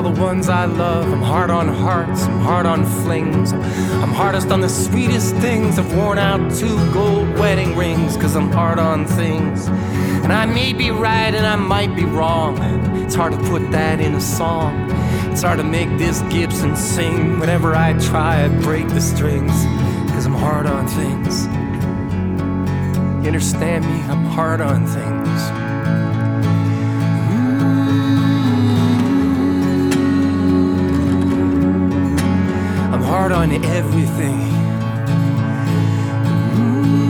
All 0.00 0.14
the 0.14 0.20
ones 0.22 0.48
I 0.48 0.64
love. 0.64 1.12
I'm 1.12 1.20
hard 1.20 1.50
on 1.50 1.68
hearts, 1.68 2.22
I'm 2.22 2.40
hard 2.40 2.64
on 2.64 2.86
flings. 3.02 3.52
I'm 3.52 4.12
hardest 4.12 4.50
on 4.50 4.62
the 4.62 4.68
sweetest 4.68 5.34
things. 5.36 5.78
I've 5.78 5.94
worn 5.94 6.16
out 6.16 6.40
two 6.56 6.74
gold 6.90 7.28
wedding 7.38 7.76
rings, 7.76 8.16
cause 8.16 8.34
I'm 8.34 8.50
hard 8.50 8.78
on 8.78 9.04
things. 9.04 9.66
And 10.24 10.32
I 10.32 10.46
may 10.46 10.72
be 10.72 10.90
right 10.90 11.34
and 11.34 11.44
I 11.44 11.56
might 11.56 11.94
be 11.94 12.06
wrong. 12.06 12.56
It's 13.04 13.14
hard 13.14 13.34
to 13.34 13.38
put 13.50 13.70
that 13.72 14.00
in 14.00 14.14
a 14.14 14.20
song. 14.22 14.90
It's 15.30 15.42
hard 15.42 15.58
to 15.58 15.64
make 15.64 15.90
this 15.98 16.22
Gibson 16.32 16.76
sing. 16.76 17.38
Whenever 17.38 17.74
I 17.76 17.92
try, 17.98 18.44
I 18.44 18.48
break 18.48 18.88
the 18.88 19.02
strings, 19.02 19.52
cause 20.12 20.24
I'm 20.24 20.32
hard 20.32 20.64
on 20.64 20.88
things. 20.88 21.44
You 23.22 23.26
understand 23.26 23.84
me? 23.84 24.00
I'm 24.10 24.24
hard 24.24 24.62
on 24.62 24.86
things. 24.86 25.69
I'm 33.00 33.06
hard 33.06 33.32
on 33.32 33.50
everything. 33.64 34.40
Mm. 36.52 37.00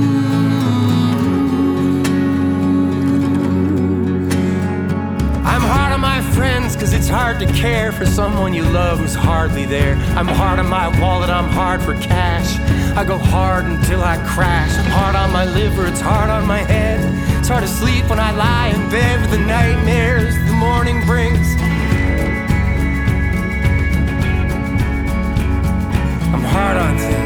I'm 5.44 5.60
hard 5.62 5.92
on 5.92 6.00
my 6.00 6.22
friends 6.32 6.76
cause 6.76 6.92
it's 6.92 7.08
hard 7.08 7.40
to 7.40 7.46
care 7.46 7.90
for 7.90 8.06
someone 8.06 8.54
you 8.54 8.62
love 8.62 9.00
who's 9.00 9.16
hardly 9.16 9.66
there. 9.66 9.96
I'm 10.16 10.28
hard 10.28 10.60
on 10.60 10.68
my 10.68 10.86
wallet, 11.00 11.28
I'm 11.28 11.48
hard 11.48 11.82
for 11.82 11.94
cash. 11.94 12.56
I 12.96 13.04
go 13.04 13.18
hard 13.18 13.64
until 13.64 14.04
I 14.04 14.16
crash. 14.28 14.70
I'm 14.78 14.92
hard 14.92 15.16
on 15.16 15.32
my 15.32 15.44
liver, 15.44 15.88
it's 15.88 16.00
hard 16.00 16.30
on 16.30 16.46
my 16.46 16.58
head. 16.62 17.00
It's 17.40 17.48
hard 17.48 17.62
to 17.62 17.68
sleep 17.68 18.08
when 18.08 18.20
I 18.20 18.30
lie 18.30 18.68
in 18.68 18.88
bed 18.90 19.22
with 19.22 19.32
the 19.32 19.44
nightmares 19.44 20.36
the 20.36 20.52
morning 20.52 21.04
brings. 21.04 21.59
Hard 26.72 27.10
on. 27.14 27.19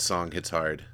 Song 0.00 0.32
hits 0.32 0.50
hard. 0.50 0.84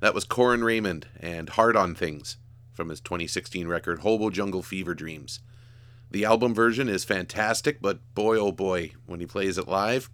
That 0.00 0.14
was 0.14 0.24
Corin 0.24 0.64
Raymond 0.64 1.06
and 1.18 1.48
Hard 1.50 1.76
on 1.76 1.94
Things 1.94 2.36
from 2.72 2.88
his 2.88 3.00
2016 3.00 3.66
record 3.66 4.00
Hobo 4.00 4.30
Jungle 4.30 4.62
Fever 4.62 4.94
Dreams. 4.94 5.40
The 6.10 6.24
album 6.24 6.54
version 6.54 6.88
is 6.88 7.04
fantastic, 7.04 7.82
but 7.82 8.00
boy 8.14 8.38
oh 8.38 8.52
boy, 8.52 8.92
when 9.06 9.20
he 9.20 9.26
plays 9.26 9.58
it 9.58 9.68
live, 9.68 10.08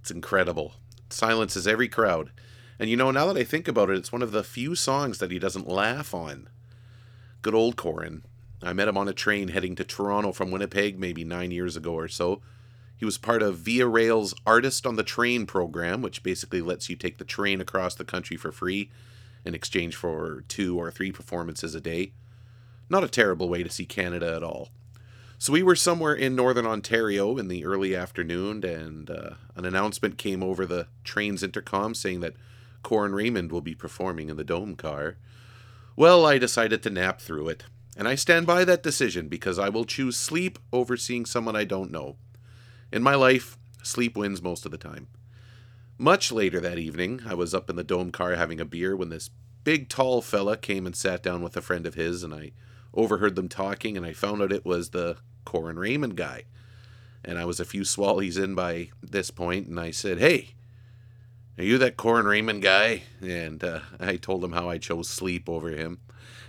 it's 0.00 0.10
incredible. 0.10 0.74
It 1.06 1.12
silences 1.12 1.66
every 1.66 1.88
crowd. 1.88 2.30
And 2.78 2.88
you 2.88 2.96
know, 2.96 3.10
now 3.10 3.26
that 3.26 3.36
I 3.36 3.44
think 3.44 3.68
about 3.68 3.90
it, 3.90 3.96
it's 3.96 4.12
one 4.12 4.22
of 4.22 4.32
the 4.32 4.44
few 4.44 4.74
songs 4.74 5.18
that 5.18 5.30
he 5.30 5.38
doesn't 5.38 5.68
laugh 5.68 6.14
on. 6.14 6.48
Good 7.42 7.54
old 7.54 7.76
Corin. 7.76 8.22
I 8.62 8.72
met 8.72 8.88
him 8.88 8.96
on 8.96 9.08
a 9.08 9.12
train 9.12 9.48
heading 9.48 9.74
to 9.76 9.84
Toronto 9.84 10.32
from 10.32 10.50
Winnipeg 10.50 10.98
maybe 10.98 11.24
nine 11.24 11.50
years 11.50 11.76
ago 11.76 11.92
or 11.94 12.08
so. 12.08 12.40
He 12.96 13.04
was 13.04 13.18
part 13.18 13.42
of 13.42 13.58
Via 13.58 13.86
Rail's 13.86 14.34
Artist 14.46 14.86
on 14.86 14.96
the 14.96 15.02
Train 15.02 15.46
program, 15.46 16.00
which 16.00 16.22
basically 16.22 16.62
lets 16.62 16.88
you 16.88 16.96
take 16.96 17.18
the 17.18 17.24
train 17.24 17.60
across 17.60 17.94
the 17.94 18.04
country 18.04 18.36
for 18.36 18.52
free 18.52 18.90
in 19.44 19.54
exchange 19.54 19.94
for 19.94 20.44
two 20.48 20.78
or 20.78 20.90
three 20.90 21.12
performances 21.12 21.74
a 21.74 21.80
day. 21.80 22.12
Not 22.88 23.04
a 23.04 23.08
terrible 23.08 23.48
way 23.48 23.62
to 23.62 23.70
see 23.70 23.86
Canada 23.86 24.34
at 24.34 24.42
all. 24.42 24.70
So 25.38 25.52
we 25.52 25.62
were 25.62 25.76
somewhere 25.76 26.14
in 26.14 26.34
northern 26.34 26.66
Ontario 26.66 27.36
in 27.36 27.48
the 27.48 27.64
early 27.64 27.94
afternoon, 27.94 28.64
and 28.64 29.10
uh, 29.10 29.30
an 29.54 29.66
announcement 29.66 30.16
came 30.16 30.42
over 30.42 30.64
the 30.64 30.88
train's 31.04 31.42
intercom 31.42 31.94
saying 31.94 32.20
that 32.20 32.36
Corin 32.82 33.14
Raymond 33.14 33.52
will 33.52 33.60
be 33.60 33.74
performing 33.74 34.30
in 34.30 34.36
the 34.36 34.44
Dome 34.44 34.76
car. 34.76 35.16
Well, 35.94 36.24
I 36.24 36.38
decided 36.38 36.82
to 36.82 36.90
nap 36.90 37.20
through 37.20 37.48
it, 37.48 37.64
and 37.96 38.08
I 38.08 38.14
stand 38.14 38.46
by 38.46 38.64
that 38.64 38.82
decision 38.82 39.28
because 39.28 39.58
I 39.58 39.68
will 39.68 39.84
choose 39.84 40.16
sleep 40.16 40.58
over 40.72 40.96
seeing 40.96 41.26
someone 41.26 41.56
I 41.56 41.64
don't 41.64 41.90
know. 41.90 42.16
In 42.92 43.02
my 43.02 43.14
life, 43.14 43.58
sleep 43.82 44.16
wins 44.16 44.42
most 44.42 44.64
of 44.64 44.70
the 44.70 44.78
time. 44.78 45.08
Much 45.98 46.30
later 46.30 46.60
that 46.60 46.78
evening, 46.78 47.22
I 47.26 47.34
was 47.34 47.54
up 47.54 47.68
in 47.68 47.76
the 47.76 47.84
dome 47.84 48.12
car 48.12 48.34
having 48.34 48.60
a 48.60 48.64
beer 48.64 48.94
when 48.94 49.08
this 49.08 49.30
big 49.64 49.88
tall 49.88 50.22
fella 50.22 50.56
came 50.56 50.86
and 50.86 50.94
sat 50.94 51.22
down 51.22 51.42
with 51.42 51.56
a 51.56 51.62
friend 51.62 51.86
of 51.86 51.94
his, 51.94 52.22
and 52.22 52.32
I 52.32 52.52
overheard 52.94 53.34
them 53.34 53.48
talking, 53.48 53.96
and 53.96 54.06
I 54.06 54.12
found 54.12 54.40
out 54.42 54.52
it 54.52 54.64
was 54.64 54.90
the 54.90 55.16
Corin 55.44 55.78
Raymond 55.78 56.16
guy. 56.16 56.44
And 57.24 57.38
I 57.38 57.44
was 57.44 57.58
a 57.58 57.64
few 57.64 57.82
swallies 57.82 58.42
in 58.42 58.54
by 58.54 58.90
this 59.02 59.30
point, 59.30 59.66
and 59.66 59.80
I 59.80 59.90
said, 59.90 60.18
Hey, 60.18 60.50
are 61.58 61.64
you 61.64 61.78
that 61.78 61.96
Corin 61.96 62.26
Raymond 62.26 62.62
guy? 62.62 63.02
And 63.20 63.64
uh, 63.64 63.80
I 63.98 64.16
told 64.16 64.44
him 64.44 64.52
how 64.52 64.68
I 64.68 64.78
chose 64.78 65.08
sleep 65.08 65.48
over 65.48 65.70
him. 65.70 65.98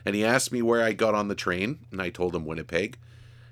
And 0.06 0.14
he 0.14 0.24
asked 0.24 0.52
me 0.52 0.62
where 0.62 0.84
I 0.84 0.94
got 0.94 1.16
on 1.16 1.30
the 1.30 1.36
train, 1.36 1.86
and 1.92 2.02
I 2.02 2.10
told 2.10 2.36
him 2.36 2.46
Winnipeg. 2.46 2.98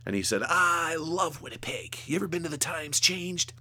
And 0.06 0.15
he 0.15 0.22
said, 0.22 0.44
ah, 0.44 0.89
I 0.89 0.96
love 0.96 1.41
Winnipeg. 1.41 1.98
You 2.06 2.18
ever 2.18 2.28
been 2.28 2.44
to 2.44 2.50
the 2.50 2.58
Times 2.58 3.00
Changed? 3.00 3.54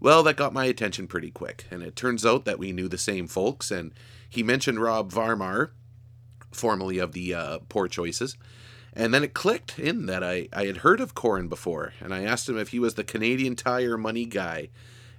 Well, 0.00 0.24
that 0.24 0.36
got 0.36 0.52
my 0.52 0.64
attention 0.64 1.06
pretty 1.06 1.30
quick, 1.30 1.66
and 1.70 1.80
it 1.80 1.94
turns 1.94 2.26
out 2.26 2.44
that 2.44 2.58
we 2.58 2.72
knew 2.72 2.88
the 2.88 2.98
same 2.98 3.28
folks, 3.28 3.70
and 3.70 3.94
he 4.28 4.42
mentioned 4.42 4.82
Rob 4.82 5.12
Varmar, 5.12 5.70
formerly 6.50 6.98
of 6.98 7.12
the 7.12 7.32
uh, 7.32 7.58
Poor 7.68 7.86
Choices, 7.86 8.36
and 8.92 9.14
then 9.14 9.22
it 9.22 9.32
clicked 9.32 9.78
in 9.78 10.06
that 10.06 10.24
I, 10.24 10.48
I 10.52 10.66
had 10.66 10.78
heard 10.78 11.00
of 11.00 11.14
Corin 11.14 11.46
before, 11.46 11.94
and 12.00 12.12
I 12.12 12.24
asked 12.24 12.48
him 12.48 12.58
if 12.58 12.70
he 12.70 12.80
was 12.80 12.94
the 12.94 13.04
Canadian 13.04 13.54
Tire 13.54 13.96
money 13.96 14.24
guy, 14.24 14.70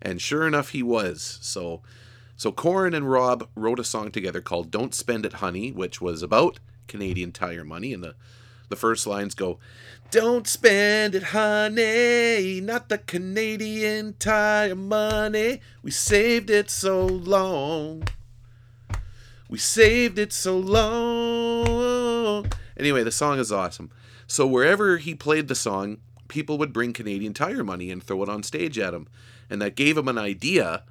and 0.02 0.22
sure 0.22 0.46
enough, 0.46 0.72
he 0.72 0.84
was. 0.84 1.40
So, 1.42 1.82
so 2.36 2.52
Corin 2.52 2.94
and 2.94 3.10
Rob 3.10 3.48
wrote 3.56 3.80
a 3.80 3.86
song 3.86 4.12
together 4.12 4.42
called 4.42 4.70
"Don't 4.70 4.94
Spend 4.94 5.26
It, 5.26 5.34
Honey," 5.36 5.72
which 5.72 6.02
was 6.02 6.22
about 6.22 6.60
Canadian 6.88 7.32
Tire 7.32 7.64
money, 7.64 7.94
and 7.94 8.04
the 8.04 8.16
the 8.74 8.80
first 8.80 9.06
lines 9.06 9.36
go, 9.36 9.60
Don't 10.10 10.48
spend 10.48 11.14
it, 11.14 11.26
honey, 11.26 12.60
not 12.60 12.90
the 12.90 12.98
Canadian 12.98 14.16
Tire 14.18 14.74
money. 14.74 15.62
We 15.84 15.92
saved 15.92 16.50
it 16.50 16.72
so 16.72 17.06
long. 17.06 18.06
We 19.48 19.60
saved 19.60 20.18
it 20.18 20.34
so 20.34 20.58
long. 20.58 22.48
Anyway, 22.76 23.04
the 23.04 23.12
song 23.12 23.38
is 23.38 23.52
awesome. 23.52 23.92
So 24.26 24.48
wherever 24.48 24.98
he 24.98 25.14
played 25.14 25.48
the 25.48 25.54
song, 25.54 25.98
people 26.28 26.58
would 26.58 26.74
bring 26.74 26.94
Canadian 26.94 27.36
Tire 27.36 27.64
money 27.64 27.92
and 27.92 28.02
throw 28.02 28.24
it 28.24 28.30
on 28.30 28.42
stage 28.42 28.80
at 28.80 28.96
him. 28.96 29.08
And 29.52 29.62
that 29.62 29.76
gave 29.76 29.96
him 30.00 30.08
an 30.08 30.18
idea. 30.18 30.82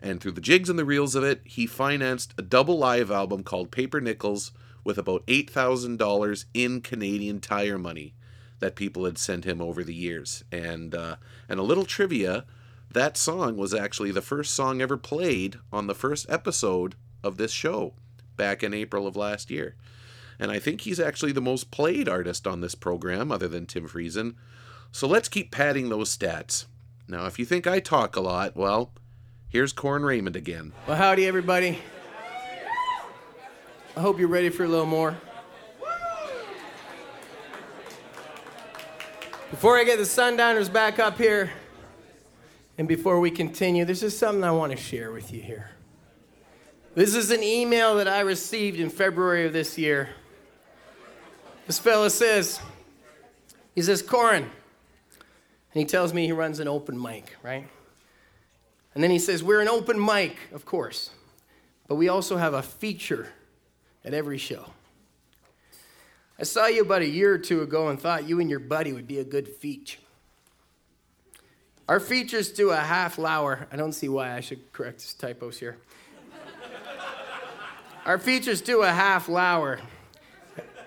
And 0.00 0.20
through 0.20 0.32
the 0.32 0.42
jigs 0.42 0.68
and 0.68 0.78
the 0.78 0.84
reels 0.84 1.14
of 1.14 1.24
it, 1.24 1.40
he 1.44 1.66
financed 1.66 2.34
a 2.36 2.42
double 2.42 2.76
live 2.76 3.10
album 3.10 3.42
called 3.42 3.70
Paper 3.70 4.02
Nickels 4.02 4.52
with 4.84 4.98
about 4.98 5.26
$8,000 5.26 6.44
in 6.54 6.80
Canadian 6.80 7.40
Tire 7.40 7.78
money 7.78 8.14
that 8.58 8.76
people 8.76 9.04
had 9.04 9.18
sent 9.18 9.44
him 9.44 9.60
over 9.60 9.82
the 9.82 9.94
years. 9.94 10.44
And 10.52 10.94
uh, 10.94 11.16
and 11.48 11.58
a 11.58 11.64
little 11.64 11.84
trivia, 11.84 12.44
that 12.92 13.16
song 13.16 13.56
was 13.56 13.74
actually 13.74 14.12
the 14.12 14.22
first 14.22 14.54
song 14.54 14.80
ever 14.80 14.96
played 14.96 15.58
on 15.72 15.86
the 15.86 15.94
first 15.94 16.26
episode 16.28 16.94
of 17.24 17.36
this 17.36 17.52
show 17.52 17.94
back 18.36 18.62
in 18.62 18.72
April 18.72 19.06
of 19.06 19.16
last 19.16 19.50
year. 19.50 19.74
And 20.38 20.50
I 20.50 20.58
think 20.58 20.82
he's 20.82 21.00
actually 21.00 21.32
the 21.32 21.40
most 21.40 21.70
played 21.70 22.08
artist 22.08 22.46
on 22.46 22.60
this 22.60 22.74
program 22.74 23.30
other 23.30 23.48
than 23.48 23.66
Tim 23.66 23.88
Friesen. 23.88 24.34
So 24.90 25.06
let's 25.06 25.28
keep 25.28 25.50
padding 25.50 25.88
those 25.88 26.16
stats. 26.16 26.66
Now, 27.08 27.26
if 27.26 27.38
you 27.38 27.44
think 27.44 27.66
I 27.66 27.80
talk 27.80 28.16
a 28.16 28.20
lot, 28.20 28.56
well, 28.56 28.92
here's 29.48 29.72
Corin 29.72 30.04
Raymond 30.04 30.36
again. 30.36 30.72
Well, 30.86 30.96
howdy, 30.96 31.26
everybody. 31.26 31.78
I 33.94 34.00
hope 34.00 34.18
you're 34.18 34.28
ready 34.28 34.48
for 34.48 34.64
a 34.64 34.68
little 34.68 34.86
more. 34.86 35.14
Before 39.50 39.76
I 39.76 39.84
get 39.84 39.98
the 39.98 40.06
Sundowners 40.06 40.70
back 40.70 40.98
up 40.98 41.18
here, 41.18 41.52
and 42.78 42.88
before 42.88 43.20
we 43.20 43.30
continue, 43.30 43.84
there's 43.84 44.00
just 44.00 44.18
something 44.18 44.42
I 44.42 44.50
want 44.50 44.72
to 44.72 44.78
share 44.78 45.12
with 45.12 45.30
you 45.30 45.42
here. 45.42 45.72
This 46.94 47.14
is 47.14 47.30
an 47.30 47.42
email 47.42 47.96
that 47.96 48.08
I 48.08 48.20
received 48.20 48.80
in 48.80 48.88
February 48.88 49.44
of 49.44 49.52
this 49.52 49.76
year. 49.76 50.08
This 51.66 51.78
fella 51.78 52.08
says, 52.08 52.60
he 53.74 53.82
says, 53.82 54.00
Corin, 54.00 54.44
and 54.44 54.50
he 55.74 55.84
tells 55.84 56.14
me 56.14 56.24
he 56.24 56.32
runs 56.32 56.60
an 56.60 56.68
open 56.68 57.00
mic, 57.00 57.36
right? 57.42 57.68
And 58.94 59.04
then 59.04 59.10
he 59.10 59.18
says, 59.18 59.44
We're 59.44 59.60
an 59.60 59.68
open 59.68 60.02
mic, 60.02 60.38
of 60.50 60.64
course, 60.64 61.10
but 61.88 61.96
we 61.96 62.08
also 62.08 62.38
have 62.38 62.54
a 62.54 62.62
feature 62.62 63.28
at 64.04 64.14
every 64.14 64.38
show. 64.38 64.66
I 66.38 66.44
saw 66.44 66.66
you 66.66 66.82
about 66.82 67.02
a 67.02 67.08
year 67.08 67.34
or 67.34 67.38
two 67.38 67.62
ago 67.62 67.88
and 67.88 68.00
thought 68.00 68.28
you 68.28 68.40
and 68.40 68.50
your 68.50 68.58
buddy 68.58 68.92
would 68.92 69.06
be 69.06 69.18
a 69.18 69.24
good 69.24 69.48
feature. 69.48 70.00
Our 71.88 72.00
features 72.00 72.50
do 72.50 72.70
a 72.70 72.76
half 72.76 73.18
hour. 73.18 73.66
I 73.70 73.76
don't 73.76 73.92
see 73.92 74.08
why 74.08 74.32
I 74.32 74.40
should 74.40 74.72
correct 74.72 74.98
these 74.98 75.14
typos 75.14 75.58
here. 75.58 75.76
Our 78.04 78.18
features 78.18 78.60
do 78.60 78.82
a 78.82 78.90
half 78.90 79.28
hour, 79.28 79.78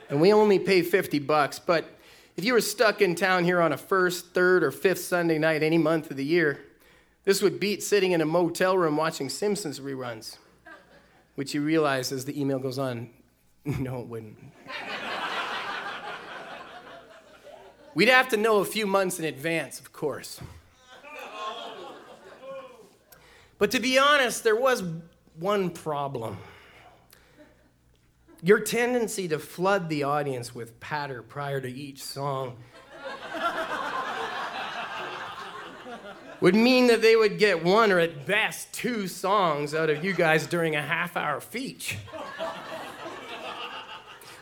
and 0.10 0.20
we 0.20 0.34
only 0.34 0.60
pay 0.60 0.82
50 0.82 1.20
bucks. 1.20 1.60
But 1.60 1.86
if 2.36 2.44
you 2.44 2.54
were 2.54 2.62
stuck 2.62 3.02
in 3.02 3.16
town 3.16 3.46
here 3.46 3.62
on 3.62 3.72
a 3.72 3.78
first, 3.78 4.34
third, 4.34 4.64
or 4.64 4.72
fifth 4.72 5.00
Sunday 5.00 5.38
night 5.38 5.64
any 5.64 5.78
month 5.78 6.12
of 6.12 6.18
the 6.18 6.26
year, 6.26 6.60
this 7.24 7.42
would 7.42 7.60
beat 7.60 7.84
sitting 7.84 8.12
in 8.12 8.20
a 8.20 8.26
motel 8.26 8.78
room 8.78 8.98
watching 8.98 9.30
Simpsons 9.30 9.80
reruns 9.80 10.38
which 11.36 11.54
you 11.54 11.62
realize 11.62 12.12
as 12.12 12.26
the 12.26 12.40
email 12.40 12.60
goes 12.60 12.80
on, 12.80 13.10
no, 13.66 14.02
it 14.02 14.08
wouldn't. 14.08 14.38
We'd 17.94 18.10
have 18.10 18.28
to 18.30 18.38
know 18.38 18.58
a 18.58 18.66
few 18.66 18.86
months 18.86 19.20
in 19.20 19.26
advance, 19.26 19.80
of 19.80 19.94
course. 19.94 20.42
But 23.58 23.72
to 23.72 23.80
be 23.80 23.98
honest, 23.98 24.44
there 24.44 24.56
was 24.56 24.84
one 25.40 25.70
problem. 25.70 26.38
Your 28.42 28.60
tendency 28.60 29.30
to 29.30 29.40
flood 29.40 29.88
the 29.88 30.04
audience 30.04 30.54
with 30.54 30.80
patter 30.82 31.22
prior 31.22 31.62
to 31.62 31.72
each 31.72 32.04
song 32.04 32.58
would 36.46 36.54
mean 36.54 36.86
that 36.86 37.02
they 37.02 37.16
would 37.16 37.40
get 37.40 37.64
one 37.64 37.92
or 37.92 37.98
at 37.98 38.28
best 38.28 38.72
two 38.72 39.08
songs 39.08 39.74
out 39.74 39.90
of 39.90 40.06
you 40.06 40.14
guys 40.14 40.46
during 40.46 40.76
a 40.76 40.82
half 40.84 41.18
hour 41.18 41.42
feature. 41.42 41.98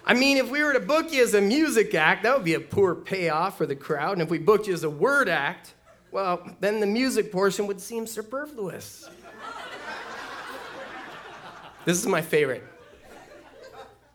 I 0.05 0.13
mean, 0.13 0.35
if 0.35 0.49
we 0.49 0.61
were 0.65 0.73
to 0.73 0.81
book 0.81 1.13
you 1.13 1.23
as 1.23 1.33
a 1.33 1.39
music 1.39 1.95
act, 1.95 2.23
that 2.23 2.35
would 2.35 2.43
be 2.43 2.55
a 2.55 2.59
poor 2.59 2.93
payoff 2.93 3.57
for 3.57 3.65
the 3.65 3.77
crowd. 3.77 4.11
And 4.11 4.21
if 4.21 4.29
we 4.29 4.37
booked 4.37 4.67
you 4.67 4.73
as 4.73 4.83
a 4.83 4.89
word 4.89 5.29
act, 5.29 5.75
well, 6.11 6.45
then 6.59 6.81
the 6.81 6.85
music 6.85 7.31
portion 7.31 7.67
would 7.67 7.79
seem 7.79 8.05
superfluous. 8.05 9.09
This 11.85 11.97
is 11.97 12.05
my 12.05 12.21
favorite. 12.21 12.65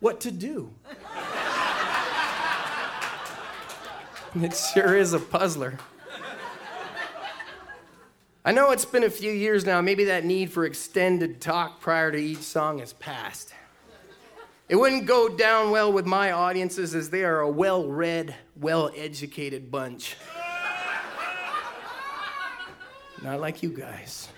What 0.01 0.20
to 0.20 0.31
do? 0.31 0.74
It 4.35 4.55
sure 4.55 4.94
is 4.94 5.14
a 5.14 5.18
puzzler. 5.18 5.79
I 8.44 8.53
know 8.53 8.70
it's 8.70 8.85
been 8.85 9.05
a 9.05 9.11
few 9.11 9.33
years 9.33 9.66
now, 9.66 9.81
maybe 9.81 10.05
that 10.05 10.24
need 10.24 10.53
for 10.53 10.64
extended 10.64 11.40
talk 11.40 11.81
prior 11.81 12.12
to 12.12 12.18
each 12.18 12.38
song 12.38 12.79
has 12.79 12.92
passed. 12.92 13.53
It 14.68 14.77
wouldn't 14.77 15.07
go 15.07 15.29
down 15.29 15.70
well 15.70 15.92
with 15.92 16.07
my 16.07 16.33
audiences 16.33 16.94
as 16.94 17.11
they 17.11 17.24
are 17.24 17.40
a 17.40 17.51
well 17.51 17.88
read, 17.88 18.35
well 18.57 18.90
educated 18.94 19.70
bunch. 19.70 20.16
Not 23.22 23.40
like 23.40 23.62
you 23.62 23.70
guys. 23.70 24.29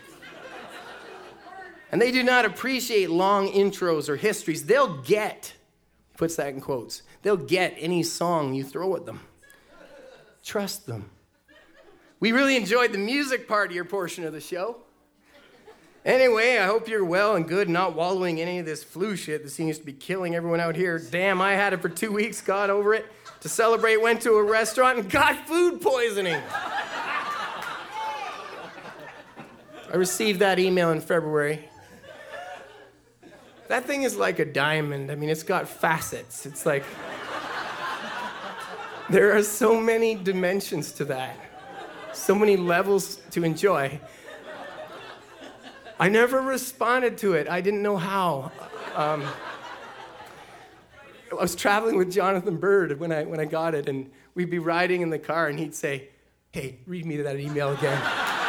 And 1.92 2.00
they 2.00 2.12
do 2.12 2.22
not 2.22 2.44
appreciate 2.44 3.10
long 3.10 3.48
intros 3.48 4.08
or 4.08 4.16
histories. 4.16 4.64
They'll 4.64 5.02
get, 5.02 5.52
puts 6.16 6.36
that 6.36 6.54
in 6.54 6.60
quotes, 6.60 7.02
they'll 7.22 7.36
get 7.36 7.74
any 7.76 8.04
song 8.04 8.54
you 8.54 8.62
throw 8.62 8.94
at 8.96 9.06
them. 9.06 9.20
Trust 10.42 10.86
them. 10.86 11.10
We 12.20 12.32
really 12.32 12.54
enjoyed 12.56 12.92
the 12.92 12.98
music 12.98 13.48
part 13.48 13.70
of 13.70 13.74
your 13.74 13.86
portion 13.86 14.24
of 14.24 14.34
the 14.34 14.42
show. 14.42 14.76
Anyway, 16.04 16.58
I 16.58 16.66
hope 16.66 16.86
you're 16.86 17.04
well 17.04 17.34
and 17.34 17.48
good, 17.48 17.68
not 17.68 17.94
wallowing 17.94 18.38
in 18.38 18.46
any 18.46 18.58
of 18.58 18.66
this 18.66 18.84
flu 18.84 19.16
shit 19.16 19.42
that 19.42 19.48
seems 19.50 19.78
to 19.78 19.84
be 19.84 19.94
killing 19.94 20.34
everyone 20.34 20.60
out 20.60 20.76
here. 20.76 20.98
Damn, 20.98 21.40
I 21.40 21.52
had 21.54 21.72
it 21.72 21.80
for 21.80 21.88
two 21.88 22.12
weeks, 22.12 22.42
got 22.42 22.68
over 22.68 22.92
it. 22.92 23.06
To 23.40 23.48
celebrate, 23.48 24.02
went 24.02 24.20
to 24.22 24.32
a 24.34 24.42
restaurant 24.42 24.98
and 24.98 25.10
got 25.10 25.46
food 25.46 25.80
poisoning. 25.80 26.40
I 29.92 29.96
received 29.96 30.40
that 30.40 30.58
email 30.58 30.90
in 30.90 31.00
February. 31.00 31.68
That 33.68 33.86
thing 33.86 34.02
is 34.02 34.16
like 34.16 34.38
a 34.40 34.44
diamond. 34.44 35.10
I 35.10 35.14
mean, 35.14 35.30
it's 35.30 35.42
got 35.42 35.68
facets. 35.68 36.44
It's 36.44 36.66
like, 36.66 36.84
there 39.08 39.34
are 39.34 39.42
so 39.42 39.80
many 39.80 40.16
dimensions 40.16 40.92
to 40.92 41.06
that 41.06 41.49
so 42.12 42.34
many 42.34 42.56
levels 42.56 43.16
to 43.30 43.44
enjoy. 43.44 44.00
I 45.98 46.08
never 46.08 46.40
responded 46.40 47.18
to 47.18 47.34
it. 47.34 47.48
I 47.48 47.60
didn't 47.60 47.82
know 47.82 47.96
how. 47.96 48.50
Um, 48.94 49.24
I 51.30 51.34
was 51.34 51.54
traveling 51.54 51.96
with 51.96 52.10
Jonathan 52.10 52.56
Byrd 52.56 52.98
when 52.98 53.12
I, 53.12 53.24
when 53.24 53.38
I 53.38 53.44
got 53.44 53.74
it, 53.74 53.88
and 53.88 54.10
we'd 54.34 54.50
be 54.50 54.58
riding 54.58 55.02
in 55.02 55.10
the 55.10 55.18
car, 55.18 55.48
and 55.48 55.58
he'd 55.58 55.74
say, 55.74 56.08
Hey, 56.52 56.78
read 56.86 57.06
me 57.06 57.16
that 57.18 57.38
email 57.38 57.72
again. 57.72 57.96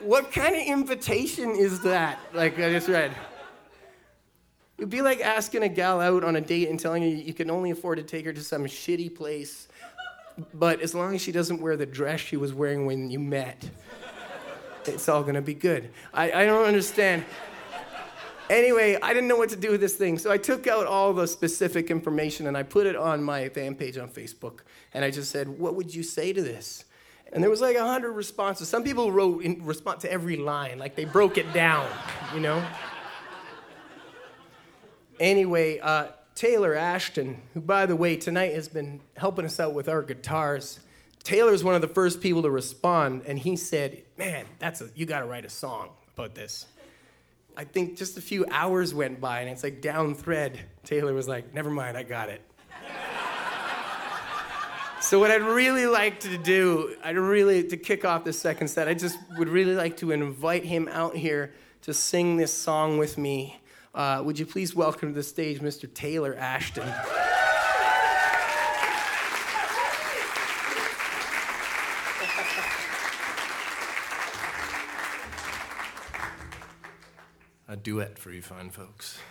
what 0.00 0.30
kind 0.32 0.54
of 0.54 0.62
invitation 0.62 1.52
is 1.52 1.80
that? 1.80 2.18
Like 2.34 2.58
I 2.58 2.70
just 2.70 2.88
read. 2.88 3.12
It'd 4.76 4.90
be 4.90 5.02
like 5.02 5.20
asking 5.20 5.62
a 5.62 5.68
gal 5.68 6.00
out 6.00 6.24
on 6.24 6.36
a 6.36 6.40
date 6.40 6.68
and 6.68 6.78
telling 6.78 7.02
her 7.02 7.08
you 7.08 7.32
can 7.32 7.50
only 7.50 7.70
afford 7.70 7.98
to 7.98 8.04
take 8.04 8.24
her 8.24 8.32
to 8.32 8.42
some 8.42 8.64
shitty 8.64 9.14
place, 9.14 9.68
but 10.52 10.80
as 10.80 10.94
long 10.94 11.14
as 11.14 11.20
she 11.20 11.30
doesn't 11.30 11.60
wear 11.60 11.76
the 11.76 11.86
dress 11.86 12.20
she 12.20 12.36
was 12.36 12.52
wearing 12.52 12.86
when 12.86 13.10
you 13.10 13.20
met, 13.20 13.68
it's 14.84 15.08
all 15.08 15.22
gonna 15.22 15.42
be 15.42 15.54
good. 15.54 15.90
I, 16.12 16.32
I 16.32 16.44
don't 16.44 16.66
understand. 16.66 17.24
Anyway, 18.50 18.98
I 19.00 19.14
didn't 19.14 19.28
know 19.28 19.36
what 19.36 19.48
to 19.50 19.56
do 19.56 19.70
with 19.70 19.80
this 19.80 19.94
thing, 19.94 20.18
so 20.18 20.30
I 20.30 20.36
took 20.36 20.66
out 20.66 20.86
all 20.86 21.14
the 21.14 21.26
specific 21.26 21.90
information 21.90 22.46
and 22.46 22.56
I 22.56 22.62
put 22.62 22.86
it 22.86 22.94
on 22.94 23.22
my 23.22 23.48
fan 23.48 23.74
page 23.74 23.96
on 23.96 24.08
Facebook. 24.08 24.60
And 24.92 25.04
I 25.04 25.10
just 25.10 25.30
said, 25.30 25.48
What 25.48 25.76
would 25.76 25.94
you 25.94 26.02
say 26.02 26.32
to 26.32 26.42
this? 26.42 26.84
And 27.32 27.42
there 27.42 27.50
was 27.50 27.60
like 27.60 27.76
a 27.76 27.86
hundred 27.86 28.12
responses. 28.12 28.68
Some 28.68 28.84
people 28.84 29.10
wrote 29.10 29.42
in 29.42 29.64
response 29.64 30.02
to 30.02 30.12
every 30.12 30.36
line, 30.36 30.78
like 30.78 30.94
they 30.94 31.04
broke 31.06 31.38
it 31.38 31.52
down, 31.52 31.88
you 32.34 32.40
know? 32.40 32.64
Anyway, 35.20 35.78
uh, 35.78 36.08
Taylor 36.34 36.74
Ashton, 36.74 37.40
who, 37.54 37.60
by 37.60 37.86
the 37.86 37.94
way, 37.94 38.16
tonight 38.16 38.54
has 38.54 38.68
been 38.68 39.00
helping 39.16 39.44
us 39.44 39.60
out 39.60 39.72
with 39.72 39.88
our 39.88 40.02
guitars. 40.02 40.80
Taylor's 41.22 41.62
one 41.62 41.74
of 41.74 41.80
the 41.80 41.88
first 41.88 42.20
people 42.20 42.42
to 42.42 42.50
respond, 42.50 43.22
and 43.26 43.38
he 43.38 43.56
said, 43.56 44.02
"Man, 44.18 44.44
that's 44.58 44.80
a 44.80 44.90
you 44.94 45.06
got 45.06 45.20
to 45.20 45.26
write 45.26 45.44
a 45.44 45.50
song 45.50 45.90
about 46.14 46.34
this." 46.34 46.66
I 47.56 47.62
think 47.62 47.96
just 47.96 48.18
a 48.18 48.20
few 48.20 48.44
hours 48.50 48.92
went 48.92 49.20
by, 49.20 49.40
and 49.40 49.48
it's 49.48 49.62
like 49.62 49.80
down 49.80 50.14
thread. 50.14 50.58
Taylor 50.82 51.14
was 51.14 51.28
like, 51.28 51.54
"Never 51.54 51.70
mind, 51.70 51.96
I 51.96 52.02
got 52.02 52.28
it." 52.28 52.42
so 55.00 55.20
what 55.20 55.30
I'd 55.30 55.42
really 55.42 55.86
like 55.86 56.18
to 56.20 56.36
do, 56.36 56.96
I'd 57.04 57.16
really 57.16 57.62
to 57.68 57.76
kick 57.76 58.04
off 58.04 58.24
this 58.24 58.40
second 58.40 58.68
set, 58.68 58.88
I 58.88 58.94
just 58.94 59.18
would 59.38 59.48
really 59.48 59.76
like 59.76 59.96
to 59.98 60.10
invite 60.10 60.64
him 60.64 60.88
out 60.88 61.16
here 61.16 61.54
to 61.82 61.94
sing 61.94 62.36
this 62.36 62.52
song 62.52 62.98
with 62.98 63.16
me. 63.16 63.60
Uh, 63.94 64.20
would 64.24 64.38
you 64.38 64.44
please 64.44 64.74
welcome 64.74 65.10
to 65.10 65.14
the 65.14 65.22
stage 65.22 65.60
Mr. 65.60 65.92
Taylor 65.92 66.34
Ashton? 66.34 66.88
A 77.68 77.76
duet 77.76 78.18
for 78.18 78.30
you 78.30 78.42
fine 78.42 78.70
folks. 78.70 79.18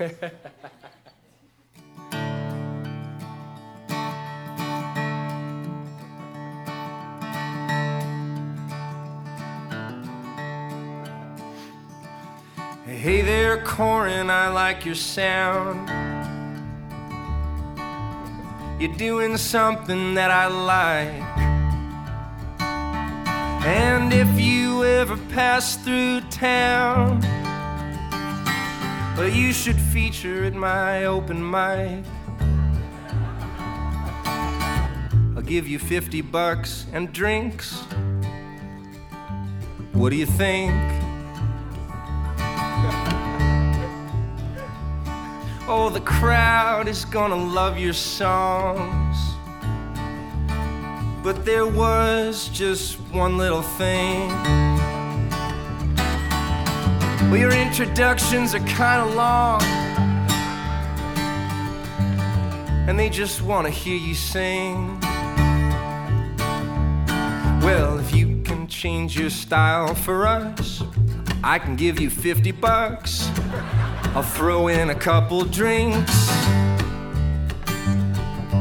Corin, 13.64 14.30
I 14.30 14.50
like 14.50 14.86
your 14.86 14.96
sound. 14.96 15.90
You're 18.82 18.96
doing 18.96 19.38
something 19.38 20.16
that 20.16 20.32
I 20.32 20.48
like. 20.48 21.44
And 23.66 24.12
if 24.12 24.40
you 24.40 24.84
ever 24.84 25.16
pass 25.34 25.78
through 25.78 26.22
town, 26.30 27.22
well, 29.18 29.30
you 29.30 29.54
should 29.54 29.80
feature 29.80 30.44
at 30.44 30.54
my 30.54 31.06
open 31.06 31.50
mic. 31.50 32.04
I'll 35.36 35.42
give 35.42 35.68
you 35.68 35.80
50 35.80 36.22
bucks 36.22 36.86
and 36.92 37.14
drinks. 37.14 37.84
What 39.94 40.10
do 40.10 40.16
you 40.16 40.26
think? 40.26 41.03
Oh, 45.76 45.90
the 45.90 46.02
crowd 46.02 46.88
is 46.88 47.04
gonna 47.04 47.36
love 47.36 47.80
your 47.80 47.94
songs. 47.94 49.18
But 51.24 51.46
there 51.46 51.66
was 51.66 52.48
just 52.50 53.00
one 53.12 53.40
little 53.40 53.64
thing. 53.64 54.30
Well, 57.28 57.38
your 57.38 57.52
introductions 57.54 58.54
are 58.54 58.60
kinda 58.60 59.06
long. 59.16 59.64
And 62.88 63.00
they 63.00 63.10
just 63.10 63.42
wanna 63.42 63.72
hear 63.72 63.98
you 63.98 64.14
sing. 64.14 65.00
Well, 67.64 67.98
if 67.98 68.14
you 68.14 68.44
can 68.46 68.68
change 68.68 69.18
your 69.18 69.32
style 69.32 69.96
for 69.96 70.28
us, 70.28 70.84
I 71.44 71.58
can 71.58 71.76
give 71.76 72.00
you 72.00 72.12
50 72.12 72.52
bucks. 72.52 73.32
I'll 74.16 74.22
throw 74.22 74.68
in 74.68 74.92
a 74.92 74.96
couple 74.96 75.44
drinks. 75.44 76.30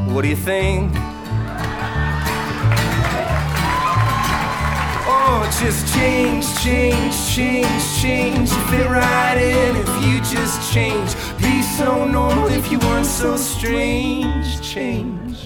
What 0.07 0.23
do 0.23 0.27
you 0.27 0.35
think? 0.35 0.91
Oh, 5.05 5.47
just 5.61 5.93
change, 5.93 6.43
change, 6.57 7.13
change, 7.27 8.01
change. 8.01 8.49
You 8.49 8.57
fit 8.71 8.89
right 8.89 9.37
in 9.37 9.75
if 9.75 9.89
you 10.03 10.17
just 10.35 10.73
change. 10.73 11.13
Be 11.37 11.61
so 11.61 12.03
normal 12.03 12.47
if 12.47 12.71
you 12.71 12.79
weren't 12.79 13.05
so 13.05 13.37
strange. 13.37 14.59
Change. 14.59 15.37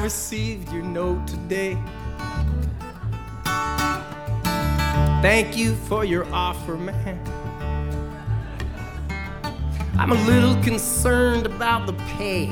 I 0.00 0.04
received 0.04 0.72
your 0.72 0.82
note 0.82 1.26
today. 1.26 1.76
Thank 5.20 5.58
you 5.58 5.74
for 5.74 6.06
your 6.06 6.24
offer, 6.32 6.74
man. 6.74 7.20
I'm 9.98 10.12
a 10.12 10.24
little 10.24 10.56
concerned 10.62 11.44
about 11.44 11.86
the 11.86 11.92
pay. 12.16 12.46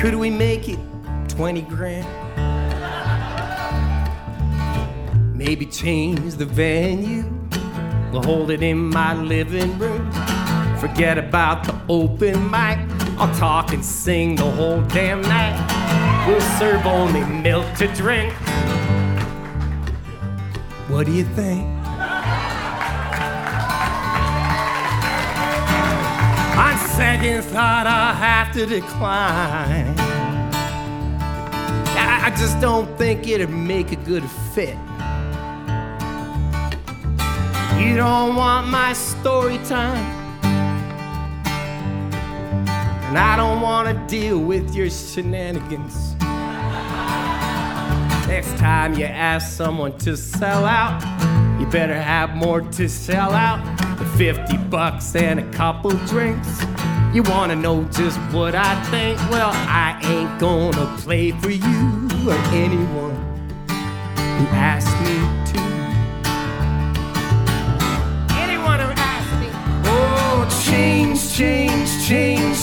Could 0.00 0.16
we 0.16 0.30
make 0.30 0.68
it 0.68 0.80
20 1.28 1.62
grand? 1.62 2.08
Maybe 5.32 5.64
change 5.64 6.34
the 6.34 6.46
venue. 6.46 7.22
Hold 8.24 8.50
it 8.50 8.64
in 8.64 8.78
my 8.78 9.14
living 9.14 9.78
room. 9.78 10.10
Forget 10.80 11.18
about 11.18 11.62
the 11.62 11.80
open 11.88 12.50
mic. 12.50 12.91
I'll 13.18 13.34
talk 13.34 13.72
and 13.72 13.84
sing 13.84 14.36
the 14.36 14.50
whole 14.50 14.80
damn 14.82 15.22
night. 15.22 15.56
We'll 16.26 16.40
serve 16.58 16.86
only 16.86 17.24
milk 17.24 17.66
to 17.78 17.86
drink. 17.94 18.32
What 20.88 21.06
do 21.06 21.12
you 21.12 21.24
think? 21.24 21.66
On 26.56 26.78
second 26.78 27.42
thought, 27.44 27.86
I'll 27.86 28.14
have 28.14 28.52
to 28.54 28.66
decline. 28.66 29.94
I 31.96 32.26
I 32.26 32.30
just 32.36 32.60
don't 32.60 32.96
think 32.98 33.26
it'd 33.26 33.50
make 33.50 33.90
a 33.90 33.96
good 33.96 34.24
fit. 34.54 34.76
You 37.78 37.96
don't 37.96 38.36
want 38.36 38.68
my 38.68 38.92
story 38.92 39.58
time. 39.66 40.21
And 43.12 43.18
I 43.18 43.36
don't 43.36 43.60
want 43.60 43.88
to 43.88 44.06
deal 44.06 44.38
with 44.38 44.74
your 44.74 44.88
shenanigans. 44.88 46.14
Next 48.26 48.56
time 48.56 48.94
you 48.94 49.04
ask 49.04 49.54
someone 49.54 49.98
to 49.98 50.16
sell 50.16 50.64
out, 50.64 50.98
you 51.60 51.66
better 51.66 51.92
have 51.92 52.34
more 52.34 52.62
to 52.62 52.88
sell 52.88 53.32
out 53.32 53.62
than 53.98 54.08
50 54.16 54.56
bucks 54.70 55.14
and 55.14 55.40
a 55.40 55.50
couple 55.52 55.90
drinks. 56.06 56.64
You 57.12 57.22
want 57.24 57.52
to 57.52 57.56
know 57.56 57.84
just 57.92 58.18
what 58.32 58.54
I 58.54 58.82
think? 58.84 59.18
Well, 59.30 59.50
I 59.52 60.00
ain't 60.04 60.40
gonna 60.40 60.96
play 60.96 61.32
for 61.32 61.50
you 61.50 62.08
or 62.26 62.38
anyone 62.54 63.14
who 64.16 64.46
asked 64.56 64.98
me 65.02 65.41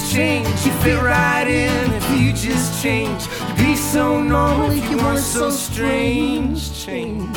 change. 0.10 0.48
You 0.66 0.72
fit 0.84 1.02
right 1.02 1.48
in 1.48 1.94
if 1.94 2.10
you 2.20 2.34
just 2.34 2.82
change. 2.82 3.28
You'd 3.28 3.58
be 3.58 3.76
so 3.76 4.22
normal 4.22 4.72
if 4.72 4.90
you 4.90 4.98
weren't 4.98 5.20
so 5.20 5.52
strange. 5.52 6.74
Change. 6.86 7.30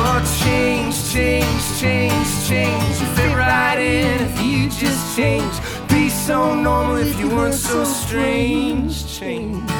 Oh, 0.00 0.20
change, 0.42 0.94
change, 1.12 1.62
change, 1.80 2.28
change. 2.46 3.00
You 3.00 3.06
fit 3.16 3.34
right 3.34 3.78
in 3.78 4.20
if 4.22 4.42
you 4.42 4.68
just 4.68 5.16
change. 5.16 5.54
Be 5.88 6.08
so 6.10 6.54
normal 6.54 6.96
if 6.96 7.18
you 7.18 7.28
weren't 7.28 7.54
so 7.54 7.84
strange. 7.84 9.06
Change. 9.18 9.70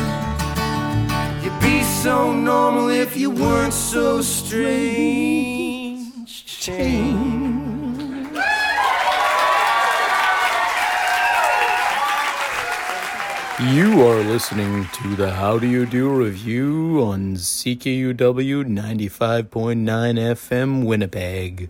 You'd 1.42 1.60
be 1.60 1.82
so 1.82 2.32
normal 2.32 2.88
if 2.88 3.16
you 3.16 3.30
weren't 3.30 3.74
so 3.74 4.22
strange. 4.22 6.08
Change. 6.46 7.47
You 13.60 14.06
are 14.06 14.22
listening 14.22 14.86
to 15.02 15.16
the 15.16 15.32
How 15.32 15.58
Do 15.58 15.66
You 15.66 15.84
Do 15.84 16.08
Revue 16.10 17.02
on 17.02 17.34
CKUW 17.34 18.14
95.9 18.14 19.50
FM 19.50 20.84
Winnipeg. 20.84 21.68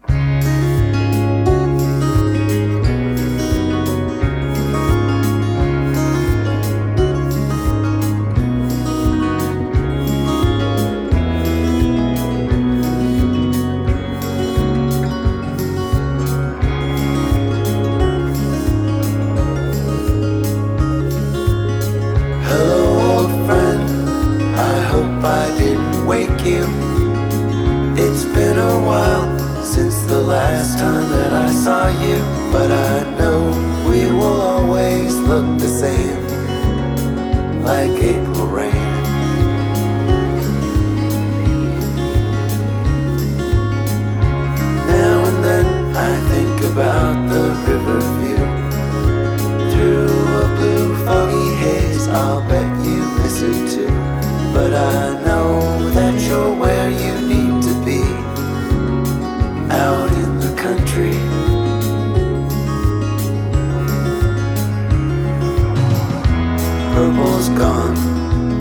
Purple's 66.94 67.48
gone 67.50 67.96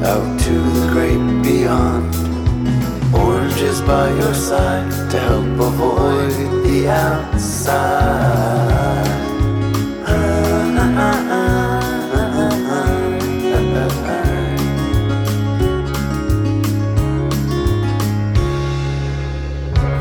out 0.04 0.40
to 0.42 0.54
the 0.54 0.90
great 0.92 1.44
beyond. 1.44 2.14
Orange 3.16 3.62
is 3.62 3.82
by 3.82 4.10
your 4.10 4.34
side 4.34 4.92
to 5.12 5.20
help 5.20 5.60
avoid 5.60 6.34
the 6.66 6.90
outside. 6.90 8.38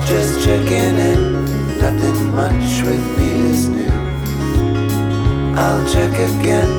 Just 0.06 0.44
checking 0.44 0.96
in, 0.98 1.25
nothing 1.80 2.34
much 2.34 2.82
with 2.82 3.18
me 3.18 3.28
is 3.50 3.68
new. 3.68 3.90
I'll 5.56 5.86
check 5.88 6.12
again 6.12 6.70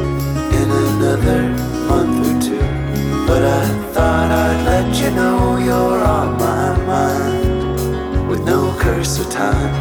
in 0.59 0.67
another 0.69 1.41
month 1.89 2.27
or 2.27 2.41
two. 2.41 2.59
But 3.27 3.43
I 3.43 3.65
thought 3.93 4.31
I'd 4.31 4.65
let 4.65 4.95
you 5.01 5.11
know 5.11 5.57
you're 5.57 6.03
on 6.03 6.37
my 6.37 6.77
mind 6.85 8.29
with 8.29 8.43
no 8.43 8.75
curse 8.79 9.19
of 9.19 9.29
time. 9.29 9.73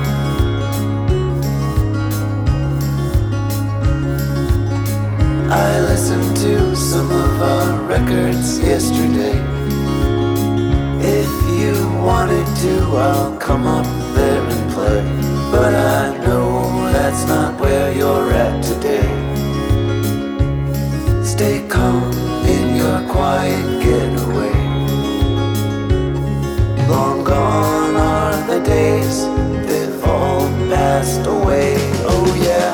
I 5.50 5.80
listened 5.80 6.36
to 6.38 6.76
some 6.76 7.10
of 7.10 7.42
our 7.42 7.80
records 7.82 8.58
yesterday. 8.58 9.38
If 11.00 11.30
you 11.58 11.74
wanted 12.02 12.46
to, 12.62 12.96
I'll 12.96 13.36
come 13.38 13.66
up 13.66 13.95
there. 14.86 15.04
But 15.50 15.74
I 15.74 16.16
know 16.24 16.92
that's 16.92 17.26
not 17.26 17.60
where 17.60 17.92
you're 17.92 18.30
at 18.32 18.62
today. 18.62 19.08
Stay 21.24 21.66
calm 21.68 22.12
in 22.46 22.76
your 22.76 23.00
quiet 23.12 23.82
getaway. 23.82 24.54
Long 26.88 27.24
gone 27.24 27.96
are 27.96 28.46
the 28.46 28.60
days, 28.60 29.26
they've 29.68 30.04
all 30.04 30.48
passed 30.70 31.26
away. 31.26 31.74
Oh, 32.12 32.28
yeah. 32.48 32.72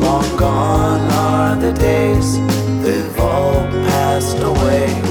Long 0.00 0.36
gone 0.36 1.10
are 1.12 1.56
the 1.56 1.72
days, 1.72 2.38
they've 2.82 3.20
all 3.20 3.62
passed 3.90 4.40
away. 4.40 5.05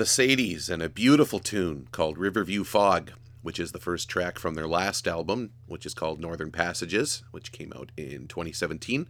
The 0.00 0.06
Sadies 0.06 0.70
and 0.70 0.82
a 0.82 0.88
beautiful 0.88 1.40
tune 1.40 1.86
called 1.92 2.16
Riverview 2.16 2.64
Fog, 2.64 3.12
which 3.42 3.60
is 3.60 3.72
the 3.72 3.78
first 3.78 4.08
track 4.08 4.38
from 4.38 4.54
their 4.54 4.66
last 4.66 5.06
album, 5.06 5.50
which 5.66 5.84
is 5.84 5.92
called 5.92 6.18
Northern 6.18 6.50
Passages, 6.50 7.22
which 7.32 7.52
came 7.52 7.70
out 7.76 7.92
in 7.98 8.26
2017. 8.26 9.06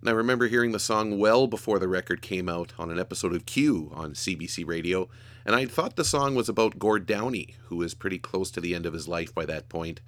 And 0.00 0.10
I 0.10 0.12
remember 0.12 0.46
hearing 0.46 0.72
the 0.72 0.78
song 0.78 1.18
well 1.18 1.46
before 1.46 1.78
the 1.78 1.88
record 1.88 2.20
came 2.20 2.50
out 2.50 2.74
on 2.78 2.90
an 2.90 2.98
episode 2.98 3.34
of 3.34 3.46
Q 3.46 3.90
on 3.94 4.12
CBC 4.12 4.66
Radio, 4.66 5.08
and 5.46 5.56
I 5.56 5.64
thought 5.64 5.96
the 5.96 6.04
song 6.04 6.34
was 6.34 6.50
about 6.50 6.78
Gord 6.78 7.06
Downie, 7.06 7.54
who 7.68 7.76
was 7.76 7.94
pretty 7.94 8.18
close 8.18 8.50
to 8.50 8.60
the 8.60 8.74
end 8.74 8.84
of 8.84 8.92
his 8.92 9.08
life 9.08 9.34
by 9.34 9.46
that 9.46 9.70
point, 9.70 10.02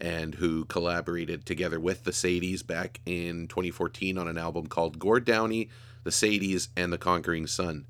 and 0.00 0.36
who 0.36 0.64
collaborated 0.64 1.44
together 1.44 1.78
with 1.78 2.04
the 2.04 2.12
Sadies 2.12 2.66
back 2.66 3.02
in 3.04 3.46
2014 3.46 4.16
on 4.16 4.26
an 4.26 4.38
album 4.38 4.68
called 4.68 4.98
Gord 4.98 5.26
Downie, 5.26 5.68
the 6.02 6.08
Sadies, 6.08 6.68
and 6.78 6.90
the 6.90 6.96
Conquering 6.96 7.46
Sun. 7.46 7.84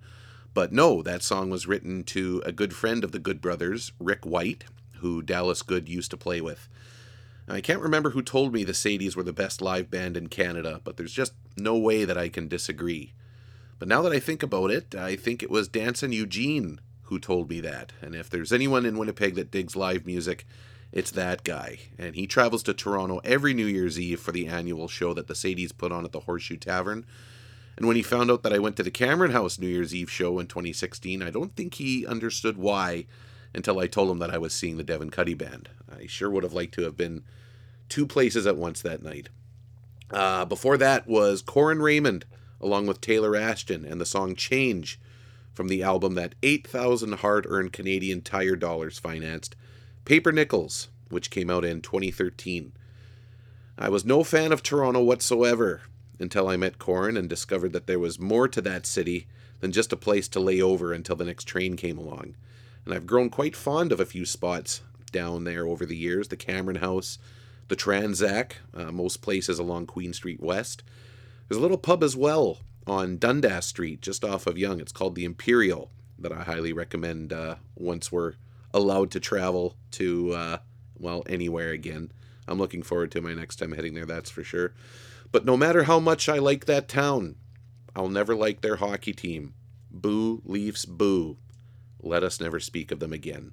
But 0.53 0.73
no, 0.73 1.03
that 1.03 1.23
song 1.23 1.51
was 1.51 1.67
written 1.67 2.03
to 2.05 2.43
a 2.45 2.53
good 2.53 2.75
friend 2.75 3.05
of 3.05 3.13
the 3.13 3.19
Good 3.19 3.41
Brothers, 3.41 3.93
Rick 4.01 4.25
White, 4.25 4.65
who 4.97 5.23
Dallas 5.23 5.63
Good 5.63 5.89
used 5.89 6.11
to 6.11 6.17
play 6.17 6.41
with. 6.41 6.69
I 7.49 7.61
can't 7.61 7.81
remember 7.81 8.11
who 8.11 8.23
told 8.23 8.53
me 8.53 8.65
the 8.65 8.73
Sadies 8.73 9.17
were 9.17 9.23
the 9.23 9.33
best 9.33 9.61
live 9.61 9.91
band 9.91 10.17
in 10.17 10.29
Canada, 10.29 10.81
but 10.85 10.97
there's 10.97 11.13
just 11.13 11.33
no 11.57 11.77
way 11.77 12.05
that 12.05 12.19
I 12.19 12.29
can 12.29 12.49
disagree. 12.49 13.13
But 13.79 13.89
now 13.89 14.03
that 14.03 14.13
I 14.13 14.21
think 14.21 14.43
about 14.43 14.71
it, 14.71 14.95
I 14.95 15.17
think 15.17 15.43
it 15.43 15.51
was 15.51 15.67
Danson 15.67 16.13
Eugene 16.13 16.81
who 17.05 17.19
told 17.19 17.51
me 17.51 17.61
that. 17.61 17.93
And 18.01 18.15
if 18.15 18.31
there's 18.31 18.53
anyone 18.53 18.87
in 18.87 18.99
Winnipeg 18.99 19.35
that 19.35 19.51
digs 19.51 19.75
live 19.75 20.07
music, 20.07 20.47
it's 20.93 21.11
that 21.13 21.43
guy. 21.43 21.79
And 21.99 22.15
he 22.15 22.27
travels 22.27 22.63
to 22.65 22.75
Toronto 22.75 23.21
every 23.25 23.53
New 23.53 23.67
Year's 23.67 23.99
Eve 23.99 24.21
for 24.21 24.31
the 24.33 24.47
annual 24.47 24.87
show 24.87 25.13
that 25.15 25.27
the 25.27 25.35
Sadies 25.35 25.77
put 25.77 25.91
on 25.91 26.05
at 26.05 26.13
the 26.13 26.21
Horseshoe 26.21 26.57
Tavern. 26.57 27.05
And 27.81 27.87
when 27.87 27.97
he 27.97 28.03
found 28.03 28.31
out 28.31 28.43
that 28.43 28.53
I 28.53 28.59
went 28.59 28.77
to 28.77 28.83
the 28.83 28.91
Cameron 28.91 29.31
House 29.31 29.59
New 29.59 29.67
Year's 29.67 29.95
Eve 29.95 30.11
show 30.11 30.39
in 30.39 30.49
2016, 30.49 31.23
I 31.23 31.31
don't 31.31 31.57
think 31.57 31.77
he 31.77 32.07
understood 32.07 32.59
why 32.59 33.07
until 33.55 33.79
I 33.79 33.87
told 33.87 34.11
him 34.11 34.19
that 34.19 34.29
I 34.29 34.37
was 34.37 34.53
seeing 34.53 34.77
the 34.77 34.85
Devin 34.85 35.09
Cuddy 35.09 35.33
Band. 35.33 35.71
I 35.91 36.05
sure 36.05 36.29
would 36.29 36.43
have 36.43 36.53
liked 36.53 36.75
to 36.75 36.83
have 36.83 36.95
been 36.95 37.25
two 37.89 38.07
places 38.07 38.47
at 38.47 38.59
once 38.59 38.83
that 38.83 39.03
night. 39.03 39.31
Uh, 40.11 40.45
before 40.45 40.77
that 40.77 41.07
was 41.07 41.41
Corin 41.41 41.81
Raymond, 41.81 42.27
along 42.61 42.87
with 42.87 43.01
Taylor 43.01 43.35
Ashton, 43.35 43.87
and 43.87 43.99
the 43.99 44.05
song 44.05 44.35
Change 44.35 45.01
from 45.55 45.69
the 45.69 45.83
album 45.83 46.17
that 46.17 46.35
8,000 46.43 47.15
hard 47.15 47.47
earned 47.49 47.73
Canadian 47.73 48.21
Tire 48.21 48.57
dollars 48.57 48.99
financed, 48.99 49.57
Paper 50.05 50.33
Nickels, 50.33 50.89
which 51.09 51.31
came 51.31 51.49
out 51.49 51.65
in 51.65 51.81
2013. 51.81 52.73
I 53.79 53.89
was 53.89 54.05
no 54.05 54.23
fan 54.23 54.53
of 54.53 54.63
Toronto 54.63 55.03
whatsoever 55.03 55.81
until 56.21 56.49
I 56.49 56.57
met 56.57 56.79
Corin 56.79 57.17
and 57.17 57.29
discovered 57.29 57.73
that 57.73 57.87
there 57.87 57.99
was 57.99 58.21
more 58.21 58.49
to 58.49 58.61
that 58.61 58.87
city 58.87 59.27
than 59.61 59.73
just 59.73 59.93
a 59.93 59.97
place 59.97 60.29
to 60.29 60.41
lay 60.41 60.61
over 60.61 60.93
until 60.93 61.17
the 61.17 61.25
next 61.25 61.45
train 61.45 61.77
came 61.77 61.99
along. 61.99 62.35
And 62.85 62.95
I've 62.95 63.07
grown 63.07 63.31
quite 63.31 63.57
fond 63.57 63.93
of 63.93 64.01
a 64.01 64.07
few 64.07 64.25
spots 64.25 64.83
down 65.13 65.45
there 65.45 65.67
over 65.67 65.85
the 65.85 65.97
years 65.97 66.29
the 66.29 66.37
Cameron 66.37 66.77
House, 66.79 67.19
the 67.69 67.77
Tranzac, 67.77 68.53
uh, 68.75 68.91
most 68.91 69.23
places 69.23 69.59
along 69.59 69.87
Queen 69.87 70.13
Street 70.13 70.41
West. 70.41 70.83
There's 71.49 71.59
a 71.59 71.63
little 71.63 71.79
pub 71.79 72.03
as 72.03 72.17
well 72.17 72.59
on 72.87 73.19
Dundas 73.19 73.67
Street, 73.67 74.01
just 74.01 74.25
off 74.25 74.47
of 74.47 74.59
Yonge. 74.59 74.81
It's 74.81 74.93
called 74.93 75.15
the 75.15 75.25
Imperial, 75.25 75.91
that 76.19 76.33
I 76.33 76.43
highly 76.43 76.73
recommend 76.73 77.33
uh, 77.33 77.57
once 77.77 78.13
we're 78.13 78.35
allowed 78.73 79.11
to 79.13 79.21
travel 79.21 79.77
to, 79.93 80.33
uh, 80.33 80.59
well, 80.99 81.23
anywhere 81.29 81.71
again. 81.71 82.13
I'm 82.47 82.59
looking 82.59 82.83
forward 82.83 83.11
to 83.13 83.21
my 83.21 83.35
next 83.35 83.57
time 83.57 83.73
heading 83.73 83.95
there, 83.95 84.07
that's 84.07 84.31
for 84.31 84.45
sure. 84.45 84.73
But 85.33 85.45
no 85.45 85.57
matter 85.57 85.85
how 85.85 86.01
much 86.01 86.29
I 86.29 86.39
like 86.39 86.67
that 86.67 86.89
town, 86.89 87.37
I'll 87.95 88.09
never 88.09 88.35
like 88.35 88.61
their 88.61 88.77
hockey 88.77 89.13
team. 89.13 89.55
Boo, 89.91 90.43
Leafs, 90.45 90.85
boo. 90.85 91.37
Let 92.01 92.23
us 92.23 92.41
never 92.41 92.61
speak 92.61 92.91
of 92.91 93.01
them 93.01 93.13
again. 93.13 93.53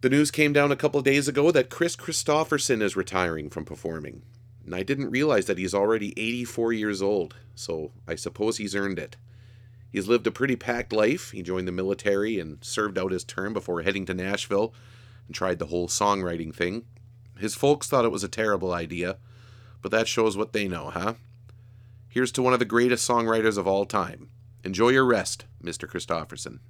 The 0.00 0.10
news 0.10 0.30
came 0.30 0.52
down 0.52 0.70
a 0.70 0.76
couple 0.76 1.00
days 1.00 1.28
ago 1.28 1.50
that 1.50 1.70
Kris 1.70 1.96
Kristofferson 1.96 2.82
is 2.82 2.96
retiring 2.96 3.48
from 3.48 3.64
performing. 3.64 4.22
And 4.64 4.74
I 4.74 4.82
didn't 4.82 5.10
realize 5.10 5.46
that 5.46 5.58
he's 5.58 5.74
already 5.74 6.12
84 6.16 6.72
years 6.72 7.02
old, 7.02 7.36
so 7.54 7.92
I 8.06 8.14
suppose 8.14 8.56
he's 8.56 8.74
earned 8.74 8.98
it. 8.98 9.16
He's 9.90 10.08
lived 10.08 10.26
a 10.26 10.30
pretty 10.30 10.56
packed 10.56 10.92
life. 10.92 11.30
He 11.30 11.42
joined 11.42 11.68
the 11.68 11.72
military 11.72 12.38
and 12.38 12.62
served 12.64 12.98
out 12.98 13.12
his 13.12 13.24
term 13.24 13.52
before 13.52 13.82
heading 13.82 14.04
to 14.06 14.14
Nashville 14.14 14.74
and 15.26 15.34
tried 15.34 15.58
the 15.58 15.66
whole 15.66 15.88
songwriting 15.88 16.54
thing. 16.54 16.84
His 17.38 17.54
folks 17.54 17.86
thought 17.86 18.04
it 18.04 18.12
was 18.12 18.24
a 18.24 18.28
terrible 18.28 18.72
idea, 18.72 19.18
but 19.84 19.90
that 19.90 20.08
shows 20.08 20.34
what 20.34 20.54
they 20.54 20.66
know, 20.66 20.88
huh? 20.88 21.12
Here's 22.08 22.32
to 22.32 22.42
one 22.42 22.54
of 22.54 22.58
the 22.58 22.64
greatest 22.64 23.06
songwriters 23.06 23.58
of 23.58 23.66
all 23.66 23.84
time. 23.84 24.30
Enjoy 24.64 24.88
your 24.88 25.04
rest, 25.04 25.44
Mr. 25.62 25.86
Kristofferson. 25.86 26.60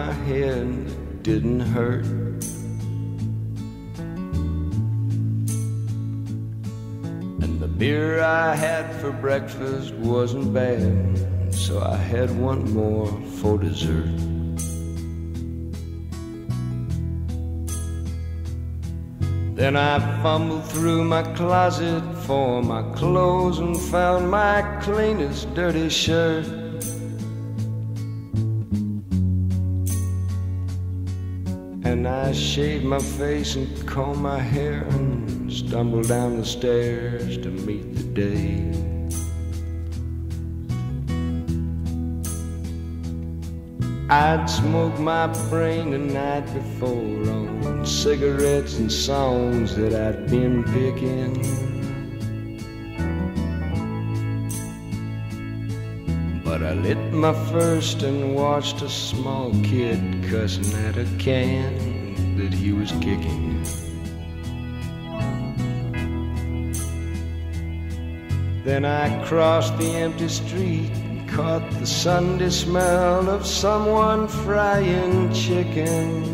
My 0.00 0.12
head. 0.28 1.22
Didn't 1.22 1.60
hurt. 1.60 2.06
And 7.44 7.52
the 7.64 7.68
beer 7.68 8.22
I 8.22 8.54
had 8.54 8.86
for 9.00 9.12
breakfast 9.12 9.92
wasn't 9.94 10.54
bad, 10.54 11.52
so 11.52 11.72
I 11.82 11.96
had 11.96 12.30
one 12.50 12.62
more 12.72 13.08
for 13.38 13.58
dessert. 13.58 14.16
Then 19.60 19.76
I 19.76 19.94
fumbled 20.22 20.64
through 20.72 21.04
my 21.04 21.24
closet 21.34 22.02
for 22.26 22.62
my 22.62 22.82
clothes 23.00 23.58
and 23.58 23.78
found 23.94 24.30
my 24.30 24.62
cleanest 24.80 25.52
dirty 25.54 25.90
shirt. 25.90 26.59
I 32.30 32.32
shaved 32.32 32.84
my 32.84 33.00
face 33.00 33.56
and 33.56 33.66
combed 33.88 34.22
my 34.22 34.38
hair 34.38 34.84
and 34.90 35.52
stumbled 35.52 36.06
down 36.06 36.36
the 36.36 36.44
stairs 36.44 37.36
to 37.38 37.50
meet 37.50 37.92
the 37.92 38.04
day. 38.04 38.70
I'd 44.08 44.48
smoked 44.48 45.00
my 45.00 45.26
brain 45.48 45.90
the 45.90 45.98
night 45.98 46.46
before 46.54 46.88
on 47.32 47.84
cigarettes 47.84 48.78
and 48.78 48.92
songs 48.92 49.74
that 49.74 49.92
I'd 49.92 50.30
been 50.30 50.62
picking. 50.62 51.34
But 56.44 56.62
I 56.62 56.74
lit 56.74 57.12
my 57.12 57.32
first 57.50 58.04
and 58.04 58.36
watched 58.36 58.82
a 58.82 58.88
small 58.88 59.50
kid 59.64 59.98
cussing 60.30 60.72
at 60.84 60.96
a 60.96 61.06
can 61.18 61.89
that 62.40 62.54
he 62.54 62.72
was 62.72 62.90
kicking. 62.92 63.62
Then 68.64 68.86
I 68.86 69.22
crossed 69.26 69.76
the 69.76 69.90
empty 69.96 70.28
street 70.28 70.90
and 70.90 71.28
caught 71.28 71.68
the 71.72 71.86
Sunday 71.86 72.48
smell 72.48 73.28
of 73.28 73.46
someone 73.46 74.26
frying 74.26 75.32
chicken. 75.34 76.24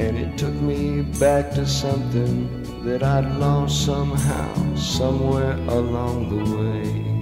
And 0.00 0.18
it 0.18 0.36
took 0.36 0.54
me 0.54 1.02
back 1.20 1.52
to 1.52 1.66
something 1.66 2.36
that 2.84 3.04
I'd 3.04 3.30
lost 3.36 3.86
somehow, 3.86 4.74
somewhere 4.74 5.52
along 5.68 6.16
the 6.30 6.44
way. 6.56 7.13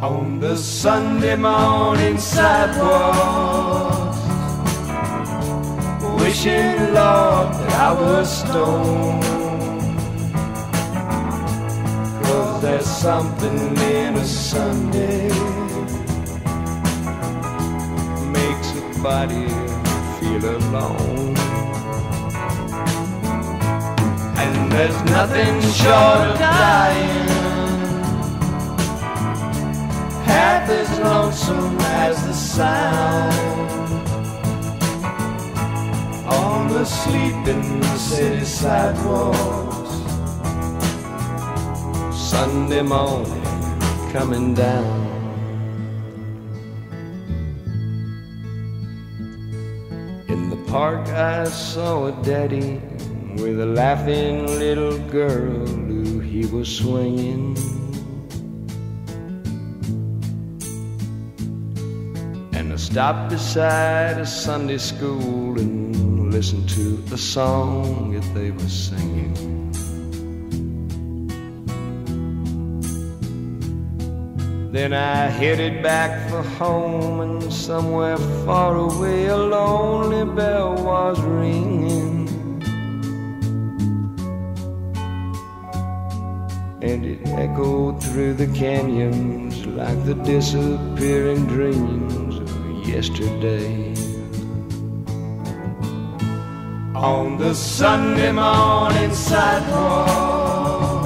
On 0.00 0.38
the 0.38 0.56
Sunday 0.56 1.34
morning 1.34 2.18
sidewalk 2.18 4.14
wishing, 6.20 6.94
Lord, 6.94 7.52
that 7.52 7.72
I 7.74 7.92
was 8.00 8.38
stoned. 8.38 9.24
Cause 12.22 12.62
there's 12.62 12.86
something 12.86 13.58
in 13.76 14.14
a 14.14 14.24
Sunday 14.24 15.30
makes 18.30 18.70
a 18.78 19.02
body 19.02 19.48
feel 20.20 20.44
alone. 20.58 21.36
And 24.38 24.70
there's 24.70 25.02
nothing 25.10 25.60
short 25.72 26.28
of 26.28 26.38
dying 26.38 27.37
half 30.28 30.68
as 30.68 30.90
lonesome 31.00 31.76
as 31.80 32.16
the 32.26 32.32
sound 32.32 34.08
on 36.28 36.68
the 36.68 36.84
sleeping 36.84 37.82
city 37.96 38.44
sidewalks. 38.44 39.92
Sunday 42.30 42.82
morning 42.82 43.42
coming 44.12 44.54
down. 44.54 44.98
In 50.28 50.50
the 50.50 50.60
park, 50.68 51.08
I 51.08 51.44
saw 51.44 52.06
a 52.06 52.12
daddy 52.22 52.80
with 53.42 53.60
a 53.60 53.66
laughing 53.66 54.46
little 54.46 54.98
girl 55.08 55.66
who 55.66 56.20
he 56.20 56.44
was 56.46 56.68
swinging. 56.68 57.56
Stopped 62.90 63.28
beside 63.28 64.16
a 64.16 64.24
Sunday 64.24 64.78
school 64.78 65.60
and 65.60 66.32
listened 66.32 66.66
to 66.70 66.96
the 67.12 67.18
song 67.18 68.14
that 68.14 68.34
they 68.34 68.50
were 68.50 68.66
singing. 68.66 69.34
Then 74.72 74.94
I 74.94 75.26
headed 75.26 75.82
back 75.82 76.30
for 76.30 76.42
home, 76.42 77.20
and 77.20 77.52
somewhere 77.52 78.16
far 78.46 78.74
away 78.74 79.26
a 79.26 79.36
lonely 79.36 80.24
bell 80.34 80.82
was 80.82 81.20
ringing. 81.20 82.16
and 86.80 87.04
it 87.04 87.18
echoed 87.26 88.00
through 88.00 88.32
the 88.32 88.46
canyons 88.56 89.66
like 89.66 90.04
the 90.06 90.14
disappearing 90.14 91.44
dreams 91.46 92.37
yesterday. 92.88 93.94
On 96.94 97.36
the 97.36 97.54
Sunday 97.54 98.32
morning 98.32 99.12
sidewalk, 99.12 101.04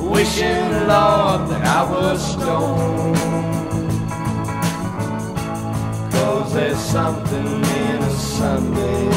wishing, 0.00 0.70
Lord, 0.86 1.40
that 1.50 1.64
I 1.78 1.82
was 1.90 2.18
stoned. 2.32 3.18
Cause 6.12 6.54
there's 6.54 6.78
something 6.78 7.46
in 7.46 7.98
a 8.02 8.10
Sunday 8.10 9.08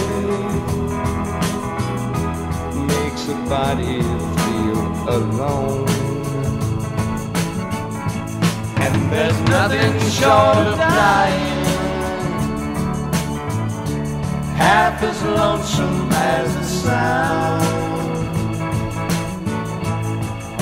makes 2.87 3.27
a 3.29 3.35
body 3.47 4.01
feel 4.41 4.81
alone. 5.09 6.00
And 8.83 9.11
there's 9.11 9.39
nothing 9.49 9.93
short 10.09 10.67
of 10.71 10.77
dying 10.77 11.61
half 14.61 15.01
as 15.03 15.23
lonesome 15.23 16.09
as 16.11 16.55
the 16.55 16.63
sound 16.63 17.81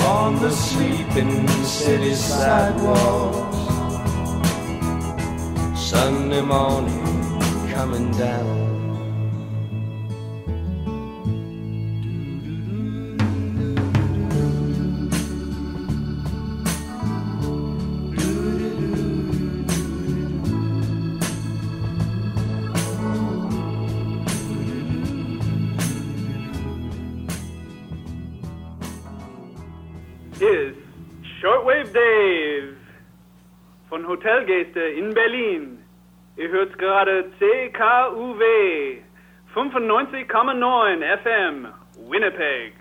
on 0.00 0.40
the 0.40 0.50
sleeping 0.50 1.46
city 1.64 2.14
sidewalks. 2.14 3.60
Sunday 5.90 6.40
morning 6.40 7.04
coming 7.72 8.10
down. 8.12 8.59
Hotelgäste 34.20 34.80
in 34.80 35.14
Berlin. 35.14 35.78
Ihr 36.36 36.50
hört 36.50 36.78
gerade 36.78 37.30
CKUW 37.38 38.98
95,9 39.54 41.02
FM 41.22 41.66
Winnipeg. 42.06 42.74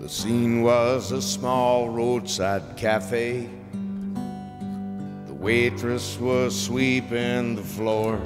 The 0.00 0.08
scene 0.08 0.62
was 0.62 1.10
a 1.12 1.22
small 1.22 1.88
roadside 1.88 2.76
cafe. 2.76 3.48
The 5.26 5.34
waitress 5.34 6.18
was 6.20 6.54
sweeping 6.54 7.56
the 7.56 7.62
floor. 7.62 8.20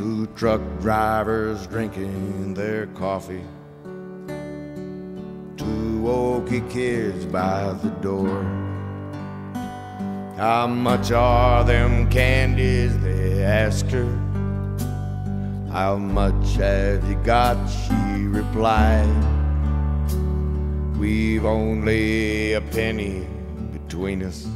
Two 0.00 0.26
truck 0.28 0.62
drivers 0.80 1.66
drinking 1.66 2.54
their 2.54 2.86
coffee. 2.86 3.44
Two 5.58 6.00
Okie 6.06 6.70
kids 6.70 7.26
by 7.26 7.74
the 7.82 7.90
door. 8.00 8.42
How 10.38 10.66
much 10.66 11.12
are 11.12 11.64
them 11.64 12.08
candies? 12.08 12.98
They 13.00 13.44
asked 13.44 13.90
her. 13.90 14.08
How 15.70 15.96
much 15.96 16.54
have 16.54 17.06
you 17.06 17.16
got? 17.16 17.58
She 17.68 18.24
replied. 18.24 19.04
We've 20.98 21.44
only 21.44 22.54
a 22.54 22.62
penny 22.62 23.26
between 23.70 24.22
us. 24.22 24.48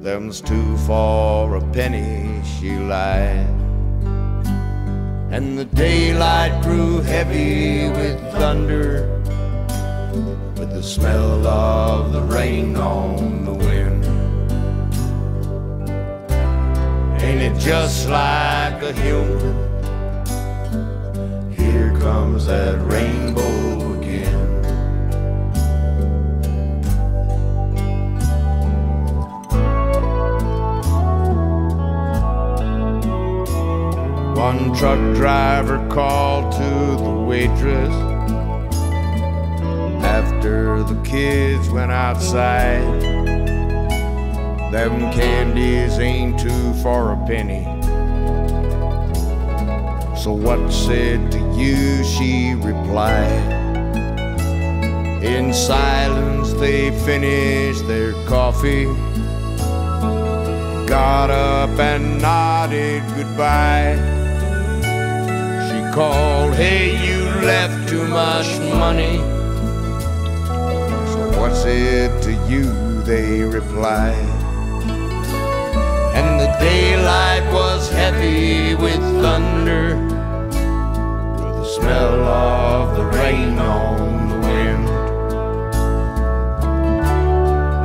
Them's 0.00 0.40
two 0.40 0.78
for 0.86 1.56
a 1.56 1.72
penny, 1.72 2.42
she 2.44 2.78
lied. 2.78 3.63
And 5.34 5.58
the 5.58 5.64
daylight 5.64 6.62
grew 6.62 7.00
heavy 7.00 7.88
with 7.88 8.20
thunder, 8.34 9.08
with 10.56 10.70
the 10.70 10.80
smell 10.80 11.44
of 11.44 12.12
the 12.12 12.22
rain 12.22 12.76
on 12.76 13.44
the 13.44 13.52
wind. 13.52 14.04
Ain't 17.20 17.42
it 17.42 17.58
just 17.58 18.08
like 18.08 18.80
a 18.80 18.92
human? 18.92 19.56
Here 21.50 21.90
comes 21.98 22.46
that 22.46 22.78
rainbow 22.88 23.83
One 34.44 34.74
truck 34.74 34.98
driver 35.16 35.78
called 35.88 36.52
to 36.52 37.02
the 37.02 37.24
waitress 37.26 37.94
after 40.04 40.82
the 40.82 41.00
kids 41.02 41.70
went 41.70 41.90
outside. 41.90 42.82
Them 44.70 45.10
candies 45.14 45.98
ain't 45.98 46.38
two 46.38 46.74
for 46.82 47.12
a 47.12 47.26
penny. 47.26 47.64
So 50.22 50.32
what's 50.34 50.88
it 50.88 51.30
to 51.30 51.38
you? 51.56 52.04
She 52.04 52.52
replied. 52.52 53.50
In 55.24 55.54
silence, 55.54 56.52
they 56.52 56.90
finished 57.06 57.86
their 57.86 58.12
coffee. 58.26 58.84
Got 60.86 61.30
up 61.30 61.78
and 61.78 62.20
nodded 62.20 63.02
goodbye. 63.16 64.13
Called, 65.94 66.54
Hey, 66.54 66.98
you 67.06 67.22
left 67.46 67.88
too 67.88 68.04
much 68.08 68.58
money. 68.74 69.18
So 71.12 71.38
what's 71.38 71.64
it 71.64 72.20
to 72.24 72.32
you? 72.48 72.64
They 73.02 73.42
replied. 73.42 74.16
And 76.16 76.40
the 76.40 76.50
daylight 76.58 77.44
was 77.52 77.88
heavy 77.92 78.74
with 78.74 78.98
thunder, 79.22 79.94
with 81.30 81.54
the 81.58 81.64
smell 81.64 82.24
of 82.24 82.96
the 82.96 83.04
rain 83.16 83.56
on 83.60 84.30
the 84.30 84.38
wind. 84.48 84.88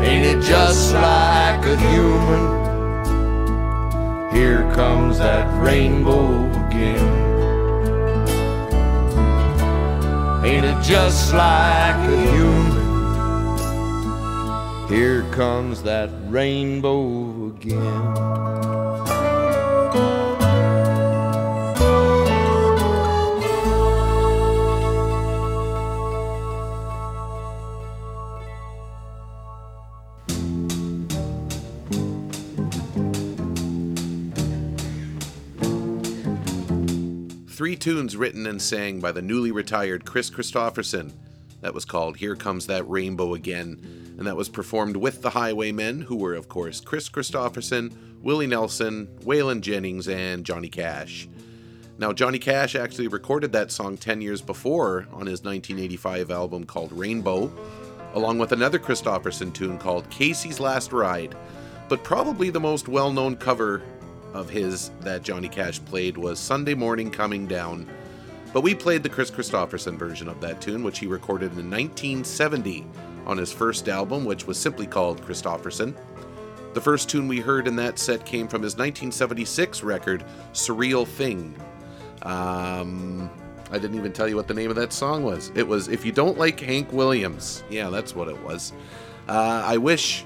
Ain't 0.04 0.26
it 0.26 0.42
just 0.42 0.96
like 0.96 1.64
a 1.64 1.78
human? 1.78 2.58
Here 4.34 4.64
comes 4.74 5.20
that 5.20 5.46
rainbow 5.64 6.50
again. 6.66 7.29
Ain't 10.50 10.66
it 10.66 10.82
just 10.82 11.32
like 11.32 11.96
a 12.10 12.18
human? 12.32 12.88
Here 14.90 15.22
comes 15.32 15.84
that 15.84 16.10
rainbow 16.28 17.50
again. 17.50 18.79
Three 37.60 37.76
tunes 37.76 38.16
written 38.16 38.48
and 38.48 38.62
sang 38.62 39.02
by 39.02 39.12
the 39.12 39.22
newly 39.22 39.52
retired 39.52 40.06
Kris 40.06 40.30
Kristofferson. 40.30 41.12
That 41.60 41.74
was 41.74 41.84
called 41.84 42.16
Here 42.16 42.38
Comes 42.38 42.68
That 42.68 42.90
Rainbow 42.90 43.34
Again, 43.34 44.16
and 44.18 44.26
that 44.26 44.38
was 44.38 44.48
performed 44.48 44.96
with 44.96 45.22
the 45.22 45.32
Highwaymen, 45.32 46.04
who 46.04 46.16
were, 46.16 46.36
of 46.36 46.48
course, 46.48 46.80
Kris 46.80 47.10
Kristofferson, 47.10 47.92
Willie 48.22 48.48
Nelson, 48.48 49.08
Waylon 49.26 49.60
Jennings, 49.60 50.08
and 50.08 50.46
Johnny 50.46 50.70
Cash. 50.70 51.28
Now, 51.98 52.14
Johnny 52.14 52.40
Cash 52.40 52.76
actually 52.76 53.10
recorded 53.10 53.52
that 53.52 53.74
song 53.74 53.98
10 53.98 54.22
years 54.22 54.42
before 54.42 55.06
on 55.12 55.28
his 55.28 55.44
1985 55.44 56.32
album 56.32 56.64
called 56.64 56.94
Rainbow, 56.94 57.52
along 58.14 58.40
with 58.40 58.54
another 58.54 58.80
Kristofferson 58.80 59.54
tune 59.54 59.78
called 59.78 60.10
Casey's 60.10 60.62
Last 60.62 60.94
Ride. 60.94 61.36
But 61.90 62.06
probably 62.06 62.52
the 62.52 62.62
most 62.62 62.88
well 62.88 63.12
known 63.12 63.36
cover 63.36 63.82
of 64.34 64.50
his 64.50 64.92
that 65.02 65.24
Johnny 65.24 65.50
Cash 65.50 65.84
played 65.86 66.18
was 66.18 66.40
Sunday 66.40 66.74
Morning 66.74 67.10
Coming 67.10 67.48
Down. 67.48 67.88
But 68.54 68.62
we 68.62 68.74
played 68.74 69.04
the 69.04 69.10
Kris 69.10 69.30
Kristofferson 69.30 69.98
version 69.98 70.28
of 70.28 70.42
that 70.42 70.62
tune, 70.62 70.84
which 70.84 71.00
he 71.00 71.08
recorded 71.08 71.52
in 71.52 71.70
1970 71.70 72.86
on 73.26 73.38
his 73.38 73.52
first 73.52 73.88
album, 73.88 74.26
which 74.26 74.48
was 74.48 74.58
simply 74.58 74.88
called 74.88 75.22
Kristofferson. 75.22 75.96
The 76.74 76.82
first 76.82 77.10
tune 77.10 77.28
we 77.28 77.40
heard 77.40 77.68
in 77.68 77.76
that 77.78 78.00
set 78.00 78.26
came 78.26 78.48
from 78.48 78.62
his 78.62 78.74
1976 78.74 79.84
record, 79.84 80.24
Surreal 80.54 81.08
Thing. 81.08 81.56
Um, 82.24 83.30
I 83.72 83.78
didn't 83.78 83.98
even 83.98 84.14
tell 84.14 84.28
you 84.28 84.36
what 84.36 84.48
the 84.48 84.54
name 84.54 84.70
of 84.70 84.76
that 84.76 84.94
song 84.94 85.24
was. 85.24 85.52
It 85.56 85.68
was 85.68 85.88
If 85.88 86.06
You 86.06 86.12
Don't 86.12 86.38
Like 86.38 86.60
Hank 86.60 86.92
Williams. 86.92 87.64
Yeah, 87.70 87.90
that's 87.90 88.16
what 88.16 88.28
it 88.28 88.40
was. 88.44 88.74
Uh, 89.28 89.64
I 89.66 89.78
wish 89.78 90.26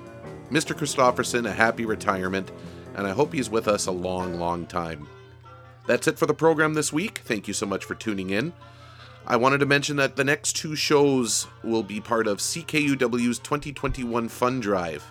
Mr. 0.50 0.78
Kristofferson 0.78 1.48
a 1.48 1.52
happy 1.52 1.86
retirement, 1.86 2.52
and 2.96 3.08
I 3.08 3.12
hope 3.12 3.34
he's 3.34 3.50
with 3.50 3.68
us 3.68 3.88
a 3.88 3.92
long, 3.92 4.40
long 4.40 4.66
time. 4.66 5.08
That's 5.86 6.08
it 6.08 6.18
for 6.18 6.26
the 6.26 6.34
program 6.34 6.74
this 6.74 6.94
week. 6.94 7.20
Thank 7.26 7.48
you 7.48 7.54
so 7.54 7.66
much 7.66 7.84
for 7.86 7.96
tuning 7.96 8.30
in. 8.30 8.54
I 9.26 9.38
wanted 9.38 9.60
to 9.60 9.66
mention 9.66 9.96
that 9.98 10.16
the 10.16 10.24
next 10.24 10.58
two 10.58 10.76
shows 10.76 11.48
will 11.64 11.84
be 11.84 12.02
part 12.02 12.28
of 12.28 12.40
CKUW's 12.40 13.40
2021 13.40 14.28
Fund 14.28 14.62
Drive. 14.62 15.10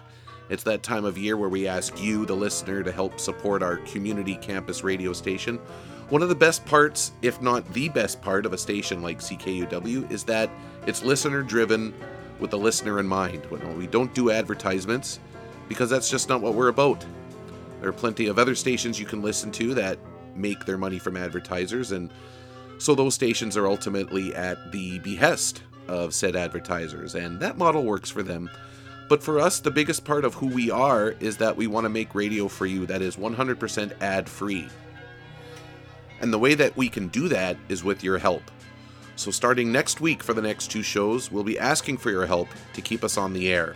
It's 0.51 0.65
that 0.65 0.83
time 0.83 1.07
of 1.07 1.17
year 1.17 1.37
where 1.37 1.49
we 1.49 1.67
ask 1.67 1.99
you, 2.03 2.27
the 2.27 2.37
listener, 2.37 2.83
to 2.83 2.93
help 2.93 3.19
support 3.19 3.63
our 3.63 3.79
community 3.79 4.35
campus 4.37 4.85
radio 4.85 5.15
station. 5.15 5.59
One 6.11 6.23
of 6.23 6.29
the 6.29 6.35
best 6.35 6.67
parts, 6.67 7.13
if 7.23 7.41
not 7.41 7.73
the 7.73 7.89
best 7.89 8.21
part, 8.21 8.45
of 8.45 8.53
a 8.53 8.59
station 8.59 9.01
like 9.01 9.21
CKUW 9.21 10.11
is 10.11 10.25
that 10.25 10.51
it's 10.87 11.03
listener 11.03 11.43
driven 11.43 11.95
with 12.39 12.51
the 12.51 12.59
listener 12.59 12.99
in 12.99 13.07
mind. 13.07 13.47
We 13.47 13.87
don't 13.87 14.13
do 14.15 14.31
advertisements 14.31 15.21
because 15.69 15.89
that's 15.89 16.11
just 16.11 16.29
not 16.29 16.43
what 16.43 16.53
we're 16.53 16.69
about. 16.69 17.03
There 17.83 17.89
are 17.89 17.93
plenty 17.93 18.29
of 18.29 18.39
other 18.39 18.55
stations 18.55 19.01
you 19.01 19.07
can 19.07 19.23
listen 19.23 19.51
to 19.51 19.75
that 19.75 19.99
make 20.37 20.65
their 20.67 20.79
money 20.79 21.01
from 21.01 21.17
advertisers, 21.17 21.91
and 21.91 22.13
so 22.79 22.95
those 22.95 23.13
stations 23.17 23.57
are 23.57 23.67
ultimately 23.67 24.33
at 24.37 24.71
the 24.71 25.01
behest 25.01 25.65
of 25.89 26.15
said 26.15 26.37
advertisers, 26.37 27.17
and 27.17 27.41
that 27.41 27.59
model 27.59 27.83
works 27.83 28.09
for 28.09 28.23
them. 28.23 28.49
But 29.09 29.21
for 29.21 29.41
us, 29.41 29.59
the 29.59 29.73
biggest 29.73 30.05
part 30.05 30.25
of 30.25 30.35
who 30.35 30.47
we 30.47 30.71
are 30.71 31.17
is 31.19 31.39
that 31.39 31.57
we 31.57 31.67
want 31.67 31.85
to 31.85 31.89
make 31.89 32.15
radio 32.15 32.47
for 32.47 32.67
you 32.67 32.87
that 32.87 33.03
is 33.03 33.17
100% 33.17 34.01
ad 34.01 34.29
free. 34.29 34.69
And 36.21 36.33
the 36.33 36.39
way 36.39 36.55
that 36.55 36.77
we 36.77 36.89
can 36.89 37.09
do 37.09 37.29
that 37.31 37.57
is 37.69 37.83
with 37.83 38.05
your 38.05 38.19
help. 38.19 38.45
So, 39.17 39.33
starting 39.33 39.73
next 39.73 40.01
week 40.01 40.23
for 40.23 40.35
the 40.35 40.41
next 40.41 40.71
two 40.71 40.85
shows, 40.85 41.33
we'll 41.33 41.43
be 41.43 41.59
asking 41.59 41.99
for 41.99 42.13
your 42.13 42.27
help 42.27 42.49
to 42.75 42.81
keep 42.81 43.03
us 43.03 43.17
on 43.17 43.33
the 43.33 43.53
air. 43.53 43.75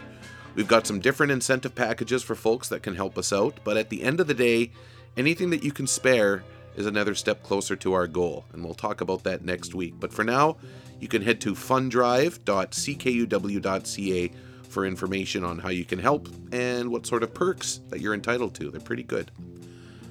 We've 0.57 0.67
got 0.67 0.87
some 0.87 1.01
different 1.01 1.33
incentive 1.33 1.75
packages 1.75 2.23
for 2.23 2.35
folks 2.35 2.71
that 2.71 2.83
can 2.83 2.95
help 2.95 3.19
us 3.19 3.31
out, 3.31 3.61
but 3.63 3.77
at 3.77 3.91
the 3.91 4.03
end 4.03 4.21
of 4.21 4.27
the 4.27 4.33
day, 4.33 4.71
anything 5.15 5.51
that 5.51 5.63
you 5.63 5.71
can 5.71 5.87
spare 5.87 6.45
is 6.77 6.87
another 6.87 7.15
step 7.15 7.43
closer 7.43 7.77
to 7.77 7.93
our 7.93 8.07
goal, 8.07 8.47
and 8.55 8.65
we'll 8.65 8.73
talk 8.73 9.03
about 9.03 9.23
that 9.25 9.45
next 9.45 9.75
week. 9.75 9.93
But 10.01 10.15
for 10.15 10.25
now, 10.25 10.57
you 10.99 11.09
can 11.09 11.21
head 11.21 11.43
to 11.43 11.53
funddrive.ckuw.ca 11.53 14.33
for 14.71 14.87
information 14.87 15.45
on 15.45 15.59
how 15.59 15.69
you 15.69 15.85
can 15.85 15.99
help 15.99 16.31
and 16.53 16.91
what 16.91 17.07
sort 17.07 17.23
of 17.23 17.35
perks 17.35 17.83
that 17.91 18.01
you're 18.01 18.15
entitled 18.15 18.55
to. 18.55 18.71
They're 18.71 18.81
pretty 18.81 19.03
good. 19.03 19.31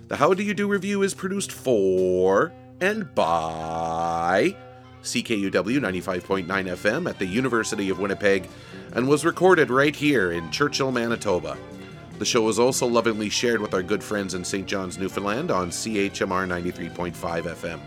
The 0.09 0.17
How 0.17 0.35
Do 0.35 0.43
You 0.43 0.53
Do 0.53 0.67
Revue 0.67 1.01
is 1.01 1.15
produced 1.15 1.51
for 1.51 2.53
and 2.79 3.15
by 3.15 4.55
CKUW 5.06 5.80
95.9 5.80 6.45
FM 6.45 7.10
at 7.10 7.20
the 7.20 7.26
University 7.26 7.89
of 7.89 7.99
Winnipeg 7.99 8.49
and 8.93 9.08
was 9.08 9.24
recorded 9.24 9.70
right 9.70 9.95
here 9.95 10.32
in 10.32 10.51
Churchill, 10.51 10.91
Manitoba. 10.91 11.58
The 12.18 12.26
show 12.26 12.49
is 12.49 12.60
also 12.60 12.88
lovingly 12.88 13.30
shared 13.30 13.62
with 13.62 13.74
our 13.74 13.84
good 13.84 14.03
friends 14.03 14.34
in 14.34 14.43
St. 14.43 14.68
John's, 14.68 14.97
Newfoundland 14.97 15.51
on 15.51 15.70
CHMR 15.70 16.47
93.5 16.47 17.14
FM. 17.14 17.80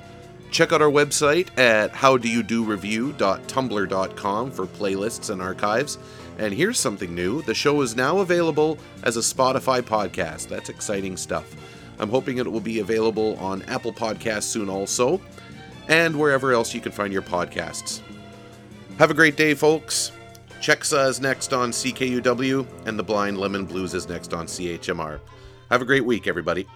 Check 0.51 0.73
out 0.73 0.81
our 0.81 0.91
website 0.91 1.49
at 1.59 1.93
howdoyoudorevue.tumblr.com 1.93 4.51
for 4.51 4.67
playlists 4.67 5.31
and 5.31 5.43
archives. 5.43 5.99
And 6.39 6.55
here's 6.55 6.79
something 6.79 7.15
new 7.15 7.43
the 7.43 7.55
show 7.55 7.83
is 7.83 7.97
now 7.97 8.19
available 8.19 8.79
as 9.03 9.17
a 9.17 9.21
Spotify 9.21 9.83
podcast. 9.83 10.49
That's 10.49 10.69
exciting 10.69 11.17
stuff. 11.17 11.57
I'm 11.99 12.11
hoping 12.11 12.39
it 12.39 12.51
will 12.51 12.61
be 12.61 12.79
available 12.79 13.37
on 13.39 13.63
Apple 13.63 13.93
Podcasts 13.93 14.45
soon 14.45 14.69
also, 14.69 15.21
and 15.89 16.19
wherever 16.19 16.53
else 16.53 16.75
you 16.75 16.81
can 16.81 16.93
find 16.93 17.13
your 17.13 17.23
podcasts. 17.23 18.01
Have 18.99 19.11
a 19.11 19.15
great 19.15 19.37
day, 19.37 19.55
folks. 19.55 20.13
Chexa 20.61 21.09
is 21.09 21.21
next 21.21 21.53
on 21.53 21.71
CKUW, 21.71 22.67
and 22.87 22.99
The 22.99 23.03
Blind 23.03 23.39
Lemon 23.39 23.65
Blues 23.65 23.95
is 23.95 24.09
next 24.09 24.35
on 24.35 24.47
CHMR. 24.47 25.21
Have 25.71 25.83
a 25.83 25.85
great 25.85 26.05
week, 26.05 26.27
everybody. 26.27 26.67